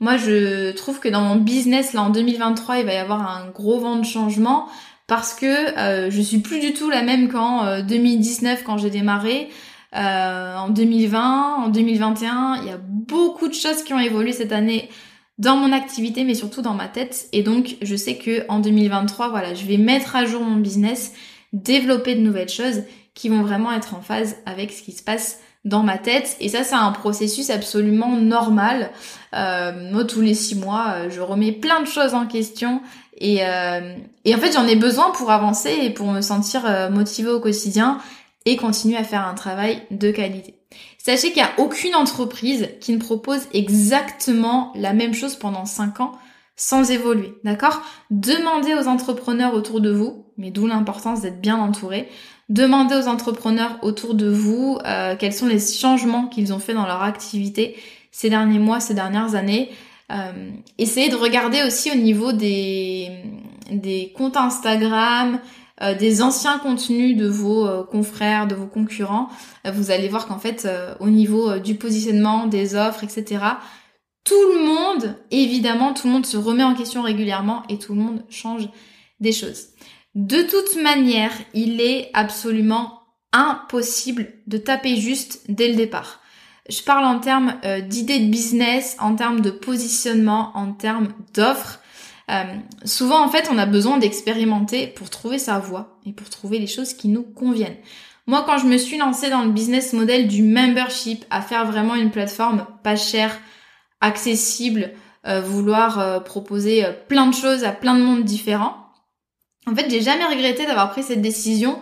Moi, 0.01 0.17
je 0.17 0.73
trouve 0.73 1.01
que 1.01 1.09
dans 1.09 1.21
mon 1.21 1.37
business, 1.37 1.93
là, 1.93 2.03
en 2.03 2.11
2023, 2.11 2.79
il 2.79 2.87
va 2.87 2.95
y 2.95 2.97
avoir 2.97 3.29
un 3.29 3.51
gros 3.51 3.79
vent 3.79 3.97
de 3.97 4.05
changement 4.05 4.69
parce 5.07 5.35
que 5.35 5.79
euh, 5.79 6.11
je 6.11 6.21
suis 6.21 6.39
plus 6.39 6.61
du 6.61 6.73
tout 6.73 6.91
la 6.91 7.03
même 7.03 7.29
qu'en 7.29 7.83
2019 7.83 8.59
euh, 8.59 8.63
quand 8.65 8.79
j'ai 8.79 8.91
démarré. 8.91 9.49
Euh, 9.95 10.57
en 10.57 10.69
2020, 10.69 11.65
en 11.65 11.69
2021, 11.69 12.61
il 12.63 12.69
y 12.69 12.71
a 12.71 12.79
beaucoup 12.79 13.49
de 13.49 13.55
choses 13.55 13.83
qui 13.83 13.95
ont 13.95 14.01
évolué 14.01 14.33
cette 14.33 14.53
année 14.53 14.89
dans 15.39 15.57
mon 15.57 15.73
activité, 15.73 16.25
mais 16.25 16.35
surtout 16.35 16.63
dans 16.63 16.75
ma 16.75 16.89
tête. 16.89 17.29
Et 17.33 17.43
donc, 17.43 17.77
je 17.83 17.95
sais 17.95 18.17
que 18.17 18.45
en 18.49 18.61
2023, 18.61 19.29
voilà, 19.29 19.55
je 19.55 19.65
vais 19.65 19.77
mettre 19.77 20.17
à 20.17 20.25
jour 20.25 20.43
mon 20.43 20.57
business, 20.57 21.13
développer 21.53 22.15
de 22.15 22.21
nouvelles 22.21 22.49
choses 22.49 22.83
qui 23.17 23.31
vont 23.31 23.43
vraiment 23.43 23.73
être 23.73 23.95
en 23.95 24.03
phase 24.03 24.37
avec 24.47 24.71
ce 24.71 24.83
qui 24.83 24.93
se 24.93 25.03
passe 25.03 25.41
dans 25.65 25.83
ma 25.83 25.99
tête 25.99 26.37
et 26.39 26.49
ça 26.49 26.63
c'est 26.63 26.77
un 26.77 26.93
processus 26.93 27.51
absolument 27.51 28.17
normal. 28.17 28.93
Euh, 29.35 29.91
moi 29.91 30.05
tous 30.05 30.21
les 30.21 30.35
six 30.35 30.55
mois 30.55 30.93
euh, 30.95 31.11
je 31.11 31.21
remets 31.21 31.51
plein 31.51 31.81
de 31.81 31.89
choses 31.89 32.15
en 32.15 32.27
question 32.27 32.81
et, 33.17 33.45
euh, 33.45 33.97
et 34.25 34.35
en 34.35 34.39
fait 34.39 34.53
j'en 34.53 34.67
ai 34.67 34.77
besoin 34.77 35.11
pour 35.11 35.33
avancer 35.33 35.75
et 35.83 35.91
pour 35.91 36.13
me 36.13 36.21
sentir 36.21 36.65
euh, 36.67 36.89
motivée 36.89 37.31
au 37.31 37.41
quotidien 37.41 37.99
et 38.45 38.57
continuer 38.57 38.97
à 38.97 39.03
faire 39.03 39.27
un 39.27 39.35
travail 39.35 39.83
de 39.91 40.13
qualité. 40.13 40.55
Sachez 40.99 41.33
qu'il 41.33 41.43
n'y 41.43 41.49
a 41.49 41.53
aucune 41.59 41.97
entreprise 41.97 42.69
qui 42.81 42.93
ne 42.93 43.01
propose 43.01 43.41
exactement 43.53 44.73
la 44.77 44.93
même 44.93 45.15
chose 45.15 45.35
pendant 45.35 45.65
5 45.65 46.01
ans 46.01 46.13
sans 46.57 46.91
évoluer, 46.91 47.35
d'accord? 47.45 47.83
Demandez 48.11 48.75
aux 48.75 48.89
entrepreneurs 48.89 49.55
autour 49.55 49.81
de 49.81 49.91
vous, 49.91 50.25
mais 50.39 50.51
d'où 50.51 50.67
l'importance 50.67 51.21
d'être 51.21 51.41
bien 51.41 51.59
entouré, 51.59 52.09
Demandez 52.49 52.95
aux 52.95 53.09
entrepreneurs 53.09 53.77
autour 53.83 54.15
de 54.15 54.29
vous 54.29 54.79
euh, 54.85 55.17
quels 55.19 55.33
sont 55.33 55.47
les 55.47 55.59
changements 55.59 56.29
qu'ils 56.29 56.53
ont 56.53 56.61
fait 56.61 56.75
dans 56.75 56.87
leur 56.87 57.03
activité 57.03 57.77
ces 58.13 58.31
derniers 58.31 58.61
mois, 58.61 58.79
ces 58.79 58.95
dernières 58.95 59.35
années. 59.35 59.71
Euh, 60.13 60.51
essayez 60.79 61.09
de 61.09 61.17
regarder 61.17 61.63
aussi 61.67 61.91
au 61.91 61.97
niveau 61.97 62.33
des, 62.33 63.11
comptes 64.17 64.37
Instagram, 64.37 65.41
euh, 65.83 65.95
des 65.97 66.23
anciens 66.23 66.59
contenus 66.59 67.17
de 67.17 67.27
vos 67.27 67.85
confrères, 67.85 68.47
de 68.47 68.55
vos 68.55 68.67
concurrents. 68.67 69.29
vous 69.65 69.91
allez 69.91 70.09
voir 70.09 70.29
qu'en 70.29 70.39
fait, 70.39 70.69
au 71.01 71.11
niveau 71.11 71.59
du 71.59 71.75
positionnement, 71.75 72.47
des 72.47 72.77
offres, 72.77 73.03
etc., 73.03 73.41
tout 74.23 74.35
le 74.53 74.67
monde, 74.67 75.17
évidemment, 75.31 75.93
tout 75.93 76.07
le 76.07 76.13
monde 76.13 76.27
se 76.27 76.37
remet 76.37 76.65
en 76.65 76.75
question 76.75 77.03
régulièrement 77.03 77.65
et 77.69 77.79
tout 77.79 77.95
le 77.95 78.01
monde 78.01 78.25
change 78.29 78.69
des 79.21 79.33
choses. 79.33 79.69
De 80.17 80.41
toute 80.41 80.83
manière, 80.83 81.31
il 81.53 81.83
est 81.83 82.09
absolument 82.15 83.03
impossible 83.35 84.33
de 84.47 84.57
taper 84.57 84.97
juste 84.97 85.43
dès 85.51 85.69
le 85.69 85.75
départ. 85.75 86.21
Je 86.71 86.81
parle 86.81 87.05
en 87.05 87.19
termes 87.19 87.55
euh, 87.67 87.83
d'idées 87.83 88.21
de 88.21 88.31
business, 88.31 88.97
en 88.99 89.15
termes 89.15 89.43
de 89.43 89.51
positionnement, 89.51 90.53
en 90.55 90.73
termes 90.73 91.09
d'offres. 91.35 91.81
Euh, 92.31 92.45
souvent, 92.87 93.23
en 93.23 93.29
fait, 93.29 93.51
on 93.53 93.59
a 93.59 93.67
besoin 93.67 93.99
d'expérimenter 93.99 94.87
pour 94.87 95.11
trouver 95.11 95.39
sa 95.39 95.59
voie 95.59 95.99
et 96.07 96.15
pour 96.15 96.31
trouver 96.31 96.59
les 96.59 96.67
choses 96.67 96.95
qui 96.95 97.09
nous 97.09 97.23
conviennent. 97.23 97.77
Moi, 98.27 98.43
quand 98.47 98.57
je 98.57 98.67
me 98.67 98.79
suis 98.79 98.97
lancée 98.97 99.29
dans 99.29 99.45
le 99.45 99.51
business 99.51 99.93
model 99.93 100.29
du 100.29 100.43
membership, 100.43 101.27
à 101.29 101.43
faire 101.43 101.67
vraiment 101.67 101.95
une 101.95 102.11
plateforme 102.11 102.67
pas 102.83 102.97
chère, 102.97 103.39
accessible, 104.01 104.93
euh, 105.27 105.43
vouloir 105.43 106.25
proposer 106.25 106.87
plein 107.07 107.27
de 107.27 107.35
choses 107.35 107.65
à 107.65 107.73
plein 107.73 107.99
de 107.99 108.03
mondes 108.03 108.25
différents, 108.25 108.86
en 109.67 109.75
fait, 109.75 109.91
j'ai 109.91 110.01
jamais 110.01 110.25
regretté 110.25 110.65
d'avoir 110.65 110.91
pris 110.91 111.03
cette 111.03 111.23
décision 111.23 111.81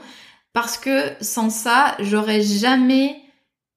parce 0.53 0.79
que 0.79 1.12
sans 1.20 1.51
ça, 1.51 1.97
j'aurais 1.99 2.40
jamais 2.40 3.16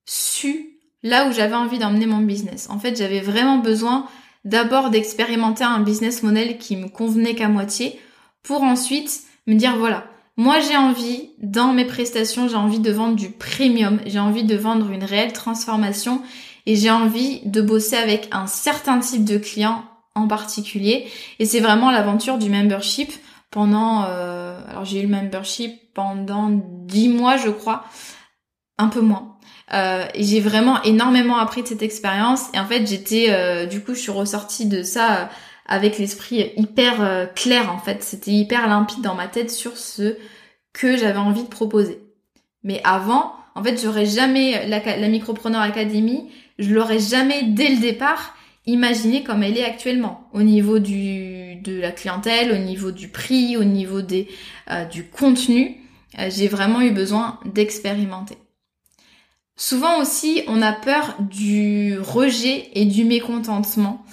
su 0.06 0.80
là 1.04 1.28
où 1.28 1.34
j'avais 1.34 1.56
envie 1.56 1.80
d'emmener 1.80 2.06
mon 2.06 2.20
business. 2.20 2.70
En 2.70 2.80
fait, 2.80 2.98
j'avais 2.98 3.20
vraiment 3.20 3.58
besoin 3.58 4.08
d'abord 4.46 4.89
d'expérimenter 4.89 5.63
un 5.63 5.82
business 5.82 6.24
model 6.24 6.58
qui 6.58 6.78
me 6.78 6.88
convenait 6.88 7.36
qu'à 7.36 7.50
moitié 7.50 8.00
pour 8.43 8.63
ensuite 8.63 9.24
me 9.46 9.56
dire 9.56 9.76
voilà, 9.78 10.06
moi 10.38 10.60
j'ai 10.60 10.78
envie 10.78 11.32
dans 11.39 11.74
mes 11.74 11.86
prestations, 11.86 12.48
j'ai 12.48 12.56
envie 12.56 12.80
de 12.80 12.91
vendre 12.91 13.15
du 13.15 13.30
premium, 13.30 14.00
j'ai 14.06 14.20
envie 14.20 14.43
de 14.43 14.56
vendre 14.56 14.89
une 14.91 15.04
réelle 15.04 15.34
transformation 15.34 16.22
et 16.65 16.76
j'ai 16.76 16.91
envie 16.91 17.41
de 17.46 17.62
bosser 17.62 17.98
avec 17.98 18.30
un 18.32 18.48
certain 18.48 19.00
type 19.00 19.26
de 19.26 19.38
client 19.38 19.84
en 20.15 20.28
particulier 20.28 21.08
et 21.39 21.46
c'est 21.46 21.60
vraiment 21.60 21.91
l'aventure 21.91 22.38
du 22.38 22.50
membership 22.50 23.12
pendant, 23.52 24.06
euh, 24.06 24.60
alors 24.68 24.86
j'ai 24.86 25.00
eu 25.02 25.04
le 25.04 25.10
membership 25.10 25.94
pendant 25.94 26.50
10 26.52 27.10
mois 27.10 27.38
je 27.38 27.50
crois, 27.50 27.86
un 28.78 28.88
peu 28.88 29.02
moins. 29.02 29.38
Euh, 29.74 30.06
et 30.14 30.24
j'ai 30.24 30.40
vraiment 30.40 30.82
énormément 30.84 31.38
appris 31.38 31.64
de 31.64 31.68
cette 31.68 31.82
expérience 31.82 32.46
et 32.54 32.60
en 32.60 32.66
fait 32.66 32.86
j'étais, 32.88 33.28
euh, 33.30 33.66
du 33.66 33.84
coup 33.84 33.94
je 33.94 34.00
suis 34.00 34.12
ressortie 34.12 34.66
de 34.66 34.84
ça 34.84 35.30
avec 35.66 35.98
l'esprit 35.98 36.54
hyper 36.56 37.34
clair 37.36 37.72
en 37.74 37.80
fait, 37.80 38.02
c'était 38.04 38.32
hyper 38.32 38.68
limpide 38.68 39.02
dans 39.02 39.16
ma 39.16 39.28
tête 39.28 39.52
sur 39.52 39.76
ce 39.76 40.18
que 40.72 40.96
j'avais 40.96 41.18
envie 41.18 41.44
de 41.44 41.50
proposer. 41.50 42.02
Mais 42.64 42.80
avant, 42.86 43.34
en 43.56 43.64
fait 43.64 43.82
j'aurais 43.82 44.06
jamais, 44.06 44.66
la, 44.68 44.80
la 44.80 45.08
Micropreneur 45.10 45.62
Academy, 45.62 46.32
je 46.58 46.74
l'aurais 46.74 47.00
jamais 47.00 47.44
dès 47.44 47.70
le 47.70 47.82
départ 47.82 48.37
imaginé 48.68 49.24
comme 49.24 49.42
elle 49.42 49.58
est 49.58 49.66
actuellement 49.66 50.30
au 50.34 50.44
niveau 50.44 50.80
du 50.80 51.38
de 51.68 51.80
la 51.80 51.92
clientèle, 51.92 52.52
au 52.52 52.58
niveau 52.58 52.92
du 52.92 53.10
prix, 53.10 53.58
au 53.58 53.64
niveau 53.64 54.02
des, 54.02 54.28
euh, 54.72 54.86
du 54.86 55.06
contenu. 55.06 55.78
Euh, 56.20 56.30
j'ai 56.30 56.48
vraiment 56.48 56.82
eu 56.82 56.92
besoin 56.92 57.40
d'expérimenter. 57.46 58.38
Souvent 59.56 60.00
aussi, 60.00 60.44
on 60.48 60.62
a 60.62 60.72
peur 60.72 61.16
du 61.20 61.98
rejet 62.00 62.70
et 62.74 62.86
du 62.86 63.04
mécontentement 63.06 64.06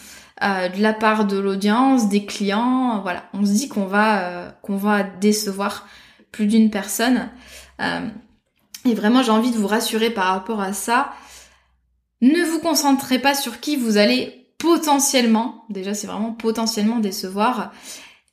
euh, 0.42 0.68
de 0.68 0.80
la 0.80 0.94
part 0.94 1.26
de 1.26 1.38
l'audience, 1.38 2.08
des 2.08 2.24
clients. 2.24 3.00
Voilà, 3.02 3.24
on 3.34 3.44
se 3.44 3.52
dit 3.52 3.68
qu'on 3.68 3.86
va 3.86 4.56
qu'on 4.62 4.76
va 4.76 5.02
décevoir 5.02 5.86
plus 6.32 6.46
d'une 6.46 6.70
personne. 6.70 7.28
Et 8.86 8.94
vraiment, 8.94 9.22
j'ai 9.22 9.30
envie 9.30 9.50
de 9.50 9.56
vous 9.56 9.66
rassurer 9.66 10.10
par 10.10 10.26
rapport 10.26 10.60
à 10.60 10.72
ça. 10.72 11.12
Ne 12.22 12.42
vous 12.42 12.58
concentrez 12.58 13.18
pas 13.18 13.34
sur 13.34 13.60
qui 13.60 13.76
vous 13.76 13.98
allez 13.98 14.43
potentiellement, 14.64 15.66
déjà 15.68 15.92
c'est 15.92 16.06
vraiment 16.06 16.32
potentiellement 16.32 16.98
décevoir. 16.98 17.74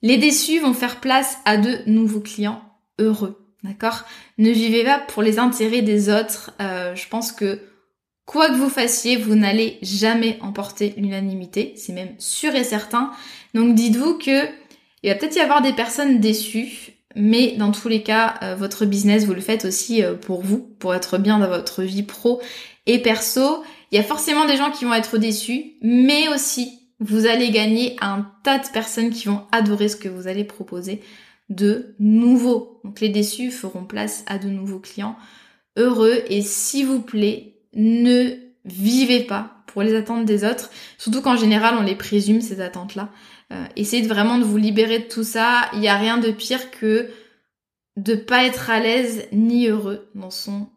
Les 0.02 0.18
déçus 0.18 0.60
vont 0.60 0.74
faire 0.74 1.02
place 1.02 1.38
à 1.44 1.58
de 1.58 1.80
nouveaux 1.88 2.22
clients 2.22 2.62
heureux. 3.00 3.46
D'accord? 3.64 4.06
Ne 4.38 4.50
vivez 4.50 4.86
pas 4.86 4.98
pour 5.00 5.24
les 5.24 5.40
intérêts 5.40 5.82
des 5.82 6.10
autres. 6.10 6.52
Euh, 6.62 6.96
je 6.96 7.08
pense 7.10 7.34
que 7.34 7.60
quoi 8.26 8.48
que 8.48 8.56
vous 8.56 8.70
fassiez, 8.70 9.18
vous 9.18 9.36
n'allez 9.36 9.78
jamais 9.82 10.40
emporter 10.42 10.94
l'unanimité. 10.96 11.74
C'est 11.76 11.92
même 11.92 12.16
sûr 12.18 12.56
et 12.56 12.64
certain. 12.64 13.12
Donc 13.54 13.76
dites-vous 13.76 14.18
que 14.18 14.46
il 15.04 15.10
va 15.10 15.16
peut-être 15.16 15.36
y 15.36 15.42
avoir 15.42 15.62
des 15.62 15.74
personnes 15.74 16.22
déçues, 16.22 16.94
mais 17.14 17.58
dans 17.58 17.72
tous 17.72 17.90
les 17.90 18.04
cas, 18.04 18.36
euh, 18.42 18.56
votre 18.56 18.86
business, 18.86 19.26
vous 19.26 19.34
le 19.34 19.42
faites 19.42 19.66
aussi 19.66 20.02
euh, 20.02 20.14
pour 20.14 20.42
vous, 20.44 20.60
pour 20.80 20.96
être 20.96 21.18
bien 21.18 21.40
dans 21.40 21.50
votre 21.50 21.84
vie 21.84 22.04
pro 22.04 22.42
et 22.86 23.00
perso. 23.00 23.64
Il 23.92 23.98
y 23.98 24.00
a 24.00 24.04
forcément 24.04 24.46
des 24.46 24.58
gens 24.58 24.72
qui 24.72 24.86
vont 24.86 24.94
être 24.94 25.18
déçus, 25.18 25.74
mais 25.82 26.30
aussi 26.30 26.80
vous 27.00 27.26
allez 27.26 27.50
gagner 27.50 27.98
un 28.00 28.32
tas 28.44 28.60
de 28.60 28.68
personnes 28.68 29.10
qui 29.10 29.28
vont 29.28 29.42
adorer 29.52 29.90
ce 29.90 29.96
que 29.96 30.08
vous 30.08 30.28
allez 30.28 30.44
proposer 30.44 31.02
de 31.50 31.96
nouveau. 32.00 32.80
Donc 32.84 33.02
les 33.02 33.10
déçus 33.10 33.52
feront 33.52 33.86
place 33.86 34.24
à 34.28 34.38
de 34.38 34.48
nouveaux 34.48 34.80
clients 34.80 35.18
heureux 35.78 36.24
et 36.28 36.42
s'il 36.42 36.86
vous 36.86 37.02
plaît, 37.02 37.56
ne 37.74 38.36
vivez 38.66 39.22
pas 39.22 39.64
pour 39.68 39.84
les 39.84 39.96
attentes 39.96 40.26
des 40.26 40.44
autres, 40.44 40.70
surtout 40.98 41.22
qu'en 41.22 41.38
général 41.38 41.76
on 41.78 41.84
les 41.84 41.96
présume 41.96 42.42
ces 42.42 42.62
attentes-là. 42.62 43.10
Euh, 43.52 43.66
essayez 43.76 44.06
vraiment 44.08 44.38
de 44.38 44.44
vous 44.44 44.58
libérer 44.58 45.00
de 45.00 45.08
tout 45.08 45.24
ça. 45.24 45.70
Il 45.74 45.80
n'y 45.80 45.88
a 45.88 45.98
rien 45.98 46.18
de 46.18 46.32
pire 46.32 46.72
que 46.72 47.10
de 47.98 48.16
pas 48.16 48.46
être 48.46 48.70
à 48.70 48.80
l'aise 48.80 49.28
ni 49.32 49.68
heureux 49.68 50.10
dans 50.14 50.30
son 50.30 50.70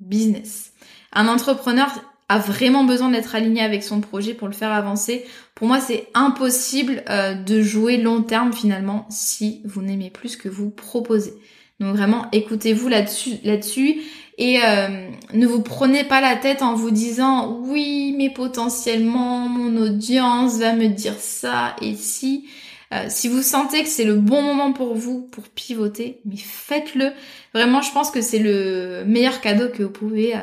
business. 0.00 0.72
Un 1.12 1.28
entrepreneur 1.28 1.90
a 2.32 2.38
vraiment 2.38 2.84
besoin 2.84 3.10
d'être 3.10 3.34
aligné 3.34 3.60
avec 3.60 3.82
son 3.82 4.00
projet 4.00 4.32
pour 4.32 4.48
le 4.48 4.54
faire 4.54 4.72
avancer. 4.72 5.24
Pour 5.54 5.68
moi, 5.68 5.80
c'est 5.80 6.08
impossible 6.14 7.04
euh, 7.10 7.34
de 7.34 7.60
jouer 7.60 7.98
long 7.98 8.22
terme 8.22 8.54
finalement 8.54 9.06
si 9.10 9.60
vous 9.64 9.82
n'aimez 9.82 10.08
plus 10.08 10.30
ce 10.30 10.36
que 10.38 10.48
vous 10.48 10.70
proposez. 10.70 11.34
Donc 11.78 11.94
vraiment, 11.94 12.26
écoutez-vous 12.32 12.88
là-dessus, 12.88 13.36
là-dessus 13.44 14.00
et 14.38 14.60
euh, 14.64 15.10
ne 15.34 15.46
vous 15.46 15.62
prenez 15.62 16.04
pas 16.04 16.22
la 16.22 16.36
tête 16.36 16.62
en 16.62 16.74
vous 16.74 16.90
disant 16.90 17.58
oui, 17.64 18.14
mais 18.16 18.30
potentiellement 18.30 19.48
mon 19.48 19.76
audience 19.76 20.58
va 20.58 20.72
me 20.72 20.88
dire 20.88 21.18
ça 21.18 21.76
et 21.82 21.94
si. 21.96 22.46
Euh, 22.94 23.06
si 23.08 23.28
vous 23.28 23.42
sentez 23.42 23.82
que 23.82 23.88
c'est 23.88 24.04
le 24.04 24.16
bon 24.16 24.42
moment 24.42 24.72
pour 24.72 24.94
vous 24.94 25.22
pour 25.22 25.44
pivoter, 25.44 26.20
mais 26.26 26.36
faites-le. 26.36 27.12
Vraiment, 27.54 27.80
je 27.80 27.90
pense 27.90 28.10
que 28.10 28.20
c'est 28.20 28.38
le 28.38 29.04
meilleur 29.06 29.40
cadeau 29.40 29.68
que 29.68 29.82
vous 29.82 29.90
pouvez 29.90 30.34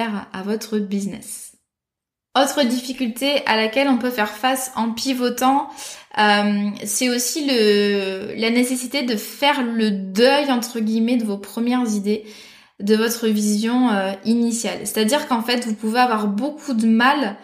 à 0.00 0.42
votre 0.42 0.78
business. 0.78 1.52
Autre 2.34 2.62
difficulté 2.62 3.44
à 3.44 3.56
laquelle 3.56 3.88
on 3.88 3.98
peut 3.98 4.10
faire 4.10 4.30
face 4.30 4.72
en 4.74 4.92
pivotant, 4.92 5.68
euh, 6.18 6.70
c'est 6.82 7.10
aussi 7.10 7.46
le, 7.46 8.34
la 8.36 8.48
nécessité 8.48 9.02
de 9.02 9.16
faire 9.16 9.62
le 9.62 9.90
deuil 9.90 10.50
entre 10.50 10.80
guillemets 10.80 11.18
de 11.18 11.24
vos 11.24 11.36
premières 11.36 11.86
idées, 11.92 12.24
de 12.80 12.96
votre 12.96 13.26
vision 13.26 13.90
euh, 13.90 14.12
initiale. 14.24 14.78
C'est-à-dire 14.84 15.28
qu'en 15.28 15.42
fait, 15.42 15.66
vous 15.66 15.74
pouvez 15.74 16.00
avoir 16.00 16.26
beaucoup 16.26 16.72
de 16.72 16.86
mal 16.86 17.36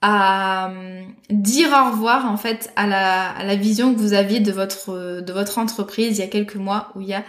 à 0.00 0.70
euh, 0.70 1.02
dire 1.30 1.70
au 1.70 1.90
revoir 1.90 2.30
en 2.30 2.36
fait 2.36 2.72
à 2.76 2.86
la, 2.86 3.30
à 3.30 3.42
la 3.42 3.56
vision 3.56 3.92
que 3.92 3.98
vous 3.98 4.12
aviez 4.12 4.38
de 4.38 4.52
votre 4.52 5.20
de 5.20 5.32
votre 5.32 5.58
entreprise 5.58 6.18
il 6.18 6.20
y 6.20 6.24
a 6.24 6.28
quelques 6.28 6.54
mois 6.54 6.92
ou 6.94 7.00
il 7.00 7.08
y 7.08 7.14
a 7.14 7.24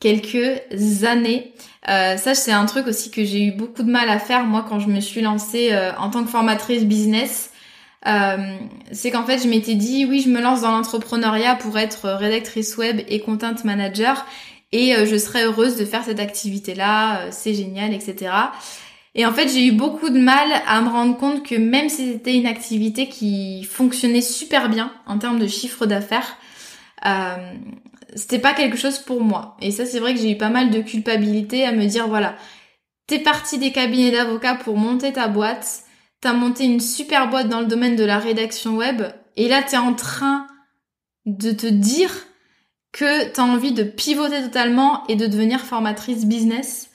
quelques 0.00 1.04
années. 1.04 1.52
Euh, 1.88 2.16
ça, 2.16 2.34
c'est 2.34 2.52
un 2.52 2.66
truc 2.66 2.86
aussi 2.86 3.10
que 3.10 3.24
j'ai 3.24 3.44
eu 3.44 3.52
beaucoup 3.52 3.82
de 3.82 3.90
mal 3.90 4.08
à 4.08 4.18
faire 4.18 4.44
moi 4.44 4.64
quand 4.68 4.80
je 4.80 4.88
me 4.88 5.00
suis 5.00 5.20
lancée 5.20 5.70
euh, 5.72 5.92
en 5.98 6.10
tant 6.10 6.24
que 6.24 6.30
formatrice 6.30 6.84
business. 6.84 7.50
Euh, 8.06 8.56
c'est 8.92 9.10
qu'en 9.10 9.24
fait, 9.24 9.38
je 9.42 9.48
m'étais 9.48 9.74
dit 9.74 10.04
oui, 10.04 10.20
je 10.20 10.28
me 10.28 10.40
lance 10.40 10.62
dans 10.62 10.70
l'entrepreneuriat 10.70 11.56
pour 11.56 11.78
être 11.78 12.08
rédactrice 12.10 12.76
web 12.76 13.00
et 13.08 13.20
content 13.20 13.54
manager 13.64 14.26
et 14.72 14.94
je 15.06 15.16
serais 15.16 15.44
heureuse 15.44 15.76
de 15.76 15.84
faire 15.84 16.04
cette 16.04 16.20
activité-là, 16.20 17.30
c'est 17.30 17.54
génial, 17.54 17.94
etc. 17.94 18.30
Et 19.16 19.24
en 19.24 19.32
fait, 19.32 19.48
j'ai 19.48 19.66
eu 19.66 19.72
beaucoup 19.72 20.10
de 20.10 20.18
mal 20.18 20.46
à 20.66 20.82
me 20.82 20.90
rendre 20.90 21.16
compte 21.16 21.42
que 21.42 21.54
même 21.54 21.88
si 21.88 22.12
c'était 22.12 22.34
une 22.34 22.46
activité 22.46 23.08
qui 23.08 23.64
fonctionnait 23.64 24.20
super 24.20 24.68
bien 24.68 24.92
en 25.06 25.16
termes 25.16 25.38
de 25.38 25.46
chiffre 25.46 25.86
d'affaires, 25.86 26.36
euh, 27.06 27.54
c'était 28.16 28.38
pas 28.38 28.54
quelque 28.54 28.76
chose 28.76 28.98
pour 28.98 29.22
moi. 29.22 29.56
Et 29.60 29.70
ça, 29.70 29.86
c'est 29.86 30.00
vrai 30.00 30.14
que 30.14 30.20
j'ai 30.20 30.32
eu 30.32 30.38
pas 30.38 30.48
mal 30.48 30.70
de 30.70 30.80
culpabilité 30.80 31.64
à 31.64 31.72
me 31.72 31.86
dire, 31.86 32.08
voilà, 32.08 32.36
t'es 33.06 33.18
parti 33.18 33.58
des 33.58 33.72
cabinets 33.72 34.10
d'avocats 34.10 34.56
pour 34.56 34.76
monter 34.76 35.12
ta 35.12 35.28
boîte, 35.28 35.84
t'as 36.20 36.32
monté 36.32 36.64
une 36.64 36.80
super 36.80 37.28
boîte 37.28 37.48
dans 37.48 37.60
le 37.60 37.66
domaine 37.66 37.94
de 37.94 38.04
la 38.04 38.18
rédaction 38.18 38.76
web, 38.76 39.02
et 39.36 39.48
là, 39.48 39.62
t'es 39.62 39.76
en 39.76 39.94
train 39.94 40.46
de 41.26 41.52
te 41.52 41.66
dire 41.66 42.10
que 42.92 43.28
t'as 43.28 43.42
envie 43.42 43.72
de 43.72 43.82
pivoter 43.82 44.42
totalement 44.42 45.06
et 45.08 45.16
de 45.16 45.26
devenir 45.26 45.60
formatrice 45.60 46.24
business. 46.24 46.90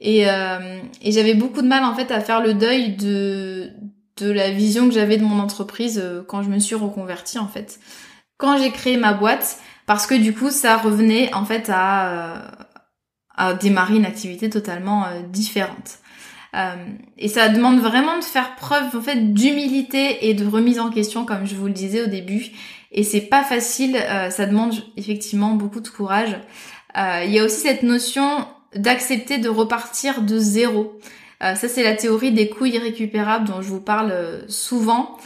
Et, 0.00 0.28
euh, 0.28 0.80
et 1.00 1.12
j'avais 1.12 1.34
beaucoup 1.34 1.62
de 1.62 1.68
mal 1.68 1.84
en 1.84 1.94
fait 1.94 2.10
à 2.10 2.20
faire 2.20 2.42
le 2.42 2.54
deuil 2.54 2.96
de, 2.96 3.70
de 4.16 4.30
la 4.30 4.50
vision 4.50 4.88
que 4.88 4.94
j'avais 4.94 5.16
de 5.16 5.22
mon 5.22 5.38
entreprise 5.38 6.00
euh, 6.02 6.22
quand 6.26 6.42
je 6.42 6.48
me 6.48 6.58
suis 6.58 6.74
reconvertie 6.74 7.38
en 7.38 7.46
fait. 7.46 7.78
Quand 8.36 8.58
j'ai 8.58 8.72
créé 8.72 8.96
ma 8.96 9.12
boîte, 9.12 9.58
parce 9.86 10.06
que 10.06 10.14
du 10.14 10.34
coup 10.34 10.50
ça 10.50 10.76
revenait 10.76 11.32
en 11.34 11.44
fait 11.44 11.70
à, 11.72 12.08
euh, 12.08 12.40
à 13.36 13.54
démarrer 13.54 13.96
une 13.96 14.06
activité 14.06 14.50
totalement 14.50 15.06
euh, 15.06 15.20
différente. 15.22 15.98
Euh, 16.54 16.76
et 17.18 17.28
ça 17.28 17.48
demande 17.48 17.80
vraiment 17.80 18.18
de 18.18 18.24
faire 18.24 18.54
preuve 18.54 18.94
en 18.94 19.00
fait 19.00 19.34
d'humilité 19.34 20.28
et 20.28 20.34
de 20.34 20.46
remise 20.46 20.78
en 20.78 20.90
question 20.90 21.24
comme 21.24 21.46
je 21.46 21.56
vous 21.56 21.66
le 21.66 21.72
disais 21.72 22.02
au 22.02 22.06
début. 22.06 22.46
Et 22.92 23.02
c'est 23.02 23.22
pas 23.22 23.42
facile, 23.42 23.96
ça 24.30 24.46
demande 24.46 24.72
effectivement 24.96 25.54
beaucoup 25.54 25.80
de 25.80 25.88
courage. 25.88 26.38
Il 26.96 27.32
y 27.32 27.40
a 27.40 27.44
aussi 27.44 27.62
cette 27.62 27.82
notion 27.82 28.46
d'accepter 28.76 29.38
de 29.38 29.48
repartir 29.48 30.22
de 30.22 30.38
zéro. 30.38 31.00
ça 31.40 31.56
c'est 31.56 31.82
la 31.82 31.96
théorie 31.96 32.30
des 32.30 32.48
coûts 32.48 32.66
irrécupérables 32.66 33.48
dont 33.48 33.62
je 33.62 33.68
vous 33.68 33.80
parle 33.80 34.44
souvent. 34.46 35.18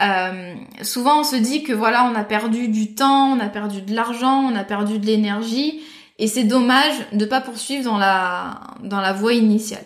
Euh, 0.00 0.54
souvent 0.82 1.20
on 1.20 1.24
se 1.24 1.36
dit 1.36 1.62
que 1.62 1.72
voilà, 1.72 2.04
on 2.04 2.14
a 2.14 2.24
perdu 2.24 2.68
du 2.68 2.94
temps, 2.94 3.32
on 3.32 3.40
a 3.40 3.48
perdu 3.48 3.82
de 3.82 3.94
l'argent, 3.94 4.44
on 4.44 4.54
a 4.54 4.64
perdu 4.64 4.98
de 4.98 5.06
l'énergie, 5.06 5.80
et 6.18 6.26
c'est 6.26 6.44
dommage 6.44 6.94
de 7.12 7.24
pas 7.24 7.40
poursuivre 7.40 7.84
dans 7.84 7.98
la 7.98 8.60
dans 8.82 9.00
la 9.00 9.12
voie 9.12 9.34
initiale. 9.34 9.84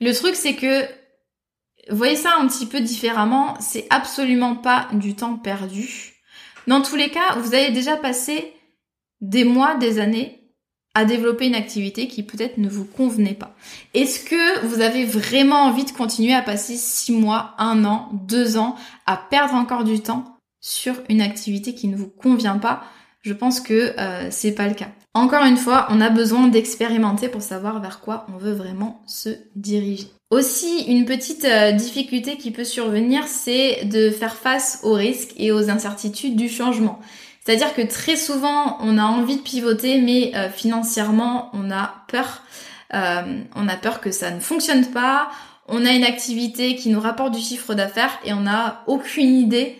Le 0.00 0.12
truc 0.12 0.36
c'est 0.36 0.54
que 0.54 0.86
voyez 1.90 2.16
ça 2.16 2.36
un 2.38 2.46
petit 2.46 2.66
peu 2.66 2.80
différemment, 2.80 3.54
c'est 3.60 3.86
absolument 3.90 4.56
pas 4.56 4.88
du 4.92 5.14
temps 5.14 5.36
perdu. 5.36 6.14
Dans 6.66 6.80
tous 6.80 6.96
les 6.96 7.10
cas, 7.10 7.34
vous 7.38 7.54
avez 7.54 7.70
déjà 7.70 7.96
passé 7.96 8.52
des 9.20 9.44
mois, 9.44 9.74
des 9.74 9.98
années 9.98 10.41
à 10.94 11.04
développer 11.04 11.46
une 11.46 11.54
activité 11.54 12.06
qui 12.06 12.22
peut-être 12.22 12.58
ne 12.58 12.68
vous 12.68 12.84
convenait 12.84 13.34
pas. 13.34 13.54
Est-ce 13.94 14.24
que 14.24 14.66
vous 14.66 14.80
avez 14.80 15.04
vraiment 15.04 15.62
envie 15.62 15.84
de 15.84 15.90
continuer 15.90 16.34
à 16.34 16.42
passer 16.42 16.76
six 16.76 17.12
mois, 17.12 17.54
un 17.58 17.84
an, 17.84 18.10
deux 18.12 18.58
ans 18.58 18.76
à 19.06 19.16
perdre 19.16 19.54
encore 19.54 19.84
du 19.84 20.00
temps 20.00 20.36
sur 20.60 20.94
une 21.08 21.22
activité 21.22 21.74
qui 21.74 21.88
ne 21.88 21.96
vous 21.96 22.08
convient 22.08 22.58
pas? 22.58 22.84
Je 23.22 23.32
pense 23.32 23.60
que 23.60 23.94
euh, 23.98 24.28
c'est 24.30 24.52
pas 24.52 24.66
le 24.66 24.74
cas. 24.74 24.88
Encore 25.14 25.44
une 25.44 25.56
fois, 25.56 25.86
on 25.90 26.00
a 26.00 26.10
besoin 26.10 26.48
d'expérimenter 26.48 27.28
pour 27.28 27.42
savoir 27.42 27.80
vers 27.80 28.00
quoi 28.00 28.26
on 28.34 28.36
veut 28.36 28.52
vraiment 28.52 29.02
se 29.06 29.30
diriger. 29.54 30.08
Aussi, 30.30 30.84
une 30.88 31.04
petite 31.04 31.44
euh, 31.44 31.72
difficulté 31.72 32.36
qui 32.36 32.50
peut 32.50 32.64
survenir, 32.64 33.26
c'est 33.28 33.84
de 33.84 34.10
faire 34.10 34.34
face 34.34 34.80
aux 34.82 34.94
risques 34.94 35.34
et 35.36 35.52
aux 35.52 35.70
incertitudes 35.70 36.36
du 36.36 36.48
changement. 36.48 36.98
C'est-à-dire 37.44 37.74
que 37.74 37.82
très 37.82 38.16
souvent, 38.16 38.78
on 38.80 38.98
a 38.98 39.04
envie 39.04 39.36
de 39.36 39.42
pivoter, 39.42 40.00
mais 40.00 40.32
euh, 40.36 40.48
financièrement, 40.48 41.50
on 41.54 41.70
a 41.70 42.04
peur. 42.08 42.42
Euh, 42.94 43.40
on 43.56 43.68
a 43.68 43.76
peur 43.76 44.00
que 44.00 44.10
ça 44.12 44.30
ne 44.30 44.38
fonctionne 44.38 44.86
pas. 44.92 45.30
On 45.66 45.84
a 45.84 45.90
une 45.90 46.04
activité 46.04 46.76
qui 46.76 46.90
nous 46.90 47.00
rapporte 47.00 47.34
du 47.34 47.40
chiffre 47.40 47.74
d'affaires 47.74 48.18
et 48.24 48.32
on 48.32 48.42
n'a 48.42 48.82
aucune 48.86 49.34
idée 49.34 49.78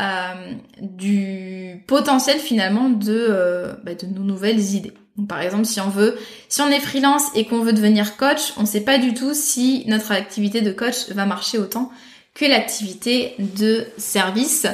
euh, 0.00 0.52
du 0.80 1.82
potentiel 1.86 2.38
finalement 2.38 2.90
de, 2.90 3.74
bah, 3.84 3.94
de 3.94 4.06
nos 4.06 4.22
nouvelles 4.22 4.74
idées. 4.74 4.92
par 5.28 5.40
exemple, 5.40 5.64
si 5.64 5.80
on 5.80 5.88
veut, 5.88 6.18
si 6.48 6.60
on 6.60 6.68
est 6.68 6.80
freelance 6.80 7.24
et 7.34 7.46
qu'on 7.46 7.60
veut 7.60 7.72
devenir 7.72 8.16
coach, 8.16 8.52
on 8.56 8.62
ne 8.62 8.66
sait 8.66 8.82
pas 8.82 8.98
du 8.98 9.14
tout 9.14 9.32
si 9.32 9.84
notre 9.86 10.12
activité 10.12 10.60
de 10.60 10.72
coach 10.72 11.08
va 11.10 11.24
marcher 11.24 11.58
autant 11.58 11.90
que 12.34 12.44
l'activité 12.44 13.34
de 13.38 13.86
service. 13.96 14.66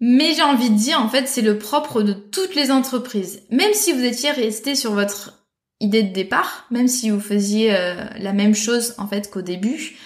Mais 0.00 0.34
j'ai 0.34 0.42
envie 0.42 0.70
de 0.70 0.76
dire, 0.76 1.00
en 1.00 1.08
fait, 1.08 1.26
c'est 1.26 1.42
le 1.42 1.58
propre 1.58 2.02
de 2.02 2.12
toutes 2.12 2.54
les 2.54 2.70
entreprises. 2.70 3.42
Même 3.50 3.72
si 3.72 3.92
vous 3.92 4.04
étiez 4.04 4.30
resté 4.30 4.74
sur 4.74 4.92
votre 4.92 5.46
idée 5.80 6.02
de 6.02 6.12
départ, 6.12 6.66
même 6.70 6.88
si 6.88 7.10
vous 7.10 7.20
faisiez 7.20 7.74
euh, 7.74 8.04
la 8.18 8.32
même 8.32 8.54
chose, 8.54 8.94
en 8.98 9.06
fait, 9.06 9.30
qu'au 9.30 9.42
début, 9.42 9.96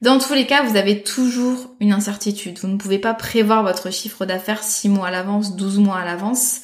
dans 0.00 0.18
tous 0.18 0.34
les 0.34 0.46
cas, 0.46 0.62
vous 0.62 0.76
avez 0.76 1.02
toujours 1.02 1.74
une 1.80 1.92
incertitude. 1.92 2.58
Vous 2.58 2.68
ne 2.68 2.76
pouvez 2.76 2.98
pas 2.98 3.14
prévoir 3.14 3.62
votre 3.62 3.90
chiffre 3.90 4.26
d'affaires 4.26 4.62
6 4.62 4.90
mois 4.90 5.08
à 5.08 5.10
l'avance, 5.10 5.56
12 5.56 5.78
mois 5.78 5.98
à 5.98 6.04
l'avance. 6.04 6.60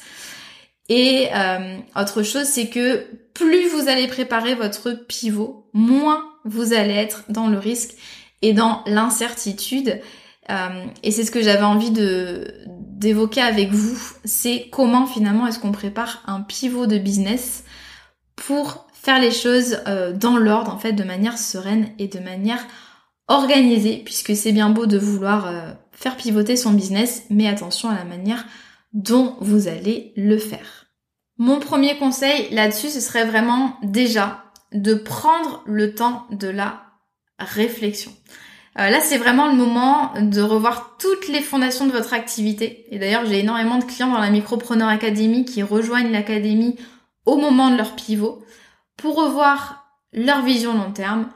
Et 0.87 1.27
euh, 1.33 1.77
autre 1.95 2.23
chose, 2.23 2.45
c'est 2.45 2.69
que 2.69 3.05
plus 3.33 3.67
vous 3.67 3.89
allez 3.89 4.07
préparer 4.07 4.55
votre 4.55 4.91
pivot, 4.91 5.67
moins 5.73 6.23
vous 6.45 6.73
allez 6.73 6.93
être 6.93 7.23
dans 7.27 7.47
le 7.47 7.57
risque 7.57 7.95
et 8.41 8.53
dans 8.53 8.83
l'incertitude. 8.85 9.99
Euh, 10.49 10.85
et 11.03 11.11
c'est 11.11 11.23
ce 11.23 11.31
que 11.31 11.41
j'avais 11.41 11.63
envie 11.63 11.91
de 11.91 12.53
d'évoquer 12.67 13.41
avec 13.41 13.71
vous, 13.71 13.99
c'est 14.23 14.69
comment 14.71 15.05
finalement 15.05 15.47
est-ce 15.47 15.59
qu'on 15.59 15.73
prépare 15.73 16.23
un 16.27 16.41
pivot 16.41 16.87
de 16.87 16.97
business 16.97 17.65
pour 18.37 18.87
faire 18.93 19.19
les 19.19 19.31
choses 19.31 19.79
euh, 19.87 20.13
dans 20.13 20.37
l'ordre, 20.37 20.73
en 20.73 20.77
fait, 20.77 20.93
de 20.93 21.03
manière 21.03 21.37
sereine 21.37 21.89
et 21.99 22.07
de 22.07 22.19
manière 22.19 22.65
organisée, 23.27 24.01
puisque 24.03 24.35
c'est 24.35 24.53
bien 24.53 24.69
beau 24.69 24.85
de 24.85 24.97
vouloir 24.97 25.47
euh, 25.47 25.71
faire 25.91 26.15
pivoter 26.15 26.55
son 26.55 26.71
business, 26.71 27.23
mais 27.29 27.47
attention 27.47 27.89
à 27.89 27.95
la 27.95 28.05
manière 28.05 28.45
dont 28.93 29.35
vous 29.41 29.67
allez 29.67 30.13
le 30.15 30.37
faire. 30.37 30.85
Mon 31.37 31.59
premier 31.59 31.97
conseil 31.97 32.47
là-dessus, 32.51 32.89
ce 32.89 33.01
serait 33.01 33.25
vraiment 33.25 33.77
déjà 33.83 34.45
de 34.71 34.95
prendre 34.95 35.63
le 35.65 35.93
temps 35.93 36.25
de 36.31 36.47
la 36.47 36.81
réflexion. 37.37 38.11
Euh, 38.77 38.89
là, 38.89 38.99
c'est 38.99 39.17
vraiment 39.17 39.47
le 39.47 39.55
moment 39.55 40.13
de 40.19 40.41
revoir 40.41 40.97
toutes 40.99 41.29
les 41.29 41.41
fondations 41.41 41.87
de 41.87 41.91
votre 41.91 42.13
activité. 42.13 42.85
Et 42.91 42.99
d'ailleurs, 42.99 43.25
j'ai 43.25 43.39
énormément 43.39 43.77
de 43.77 43.85
clients 43.85 44.11
dans 44.11 44.19
la 44.19 44.29
Micropreneur 44.29 44.89
Academy 44.89 45.45
qui 45.45 45.63
rejoignent 45.63 46.11
l'académie 46.11 46.75
au 47.25 47.37
moment 47.37 47.71
de 47.71 47.77
leur 47.77 47.95
pivot 47.95 48.43
pour 48.97 49.15
revoir 49.15 49.87
leur 50.11 50.43
vision 50.43 50.73
long 50.73 50.91
terme, 50.91 51.29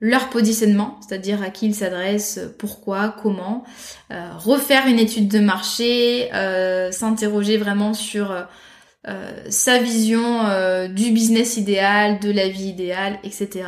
leur 0.00 0.28
positionnement, 0.28 0.98
c'est-à-dire 1.00 1.42
à 1.42 1.50
qui 1.50 1.66
ils 1.66 1.74
s'adressent, 1.74 2.40
pourquoi, 2.58 3.14
comment, 3.20 3.64
euh, 4.12 4.30
refaire 4.36 4.86
une 4.86 4.98
étude 4.98 5.28
de 5.28 5.40
marché, 5.40 6.32
euh, 6.34 6.92
s'interroger 6.92 7.56
vraiment 7.56 7.94
sur 7.94 8.46
sa 9.50 9.78
vision 9.80 10.88
du 10.88 11.10
business 11.10 11.58
idéal, 11.58 12.20
de 12.20 12.30
la 12.30 12.48
vie 12.48 12.68
idéale, 12.68 13.18
etc. 13.22 13.66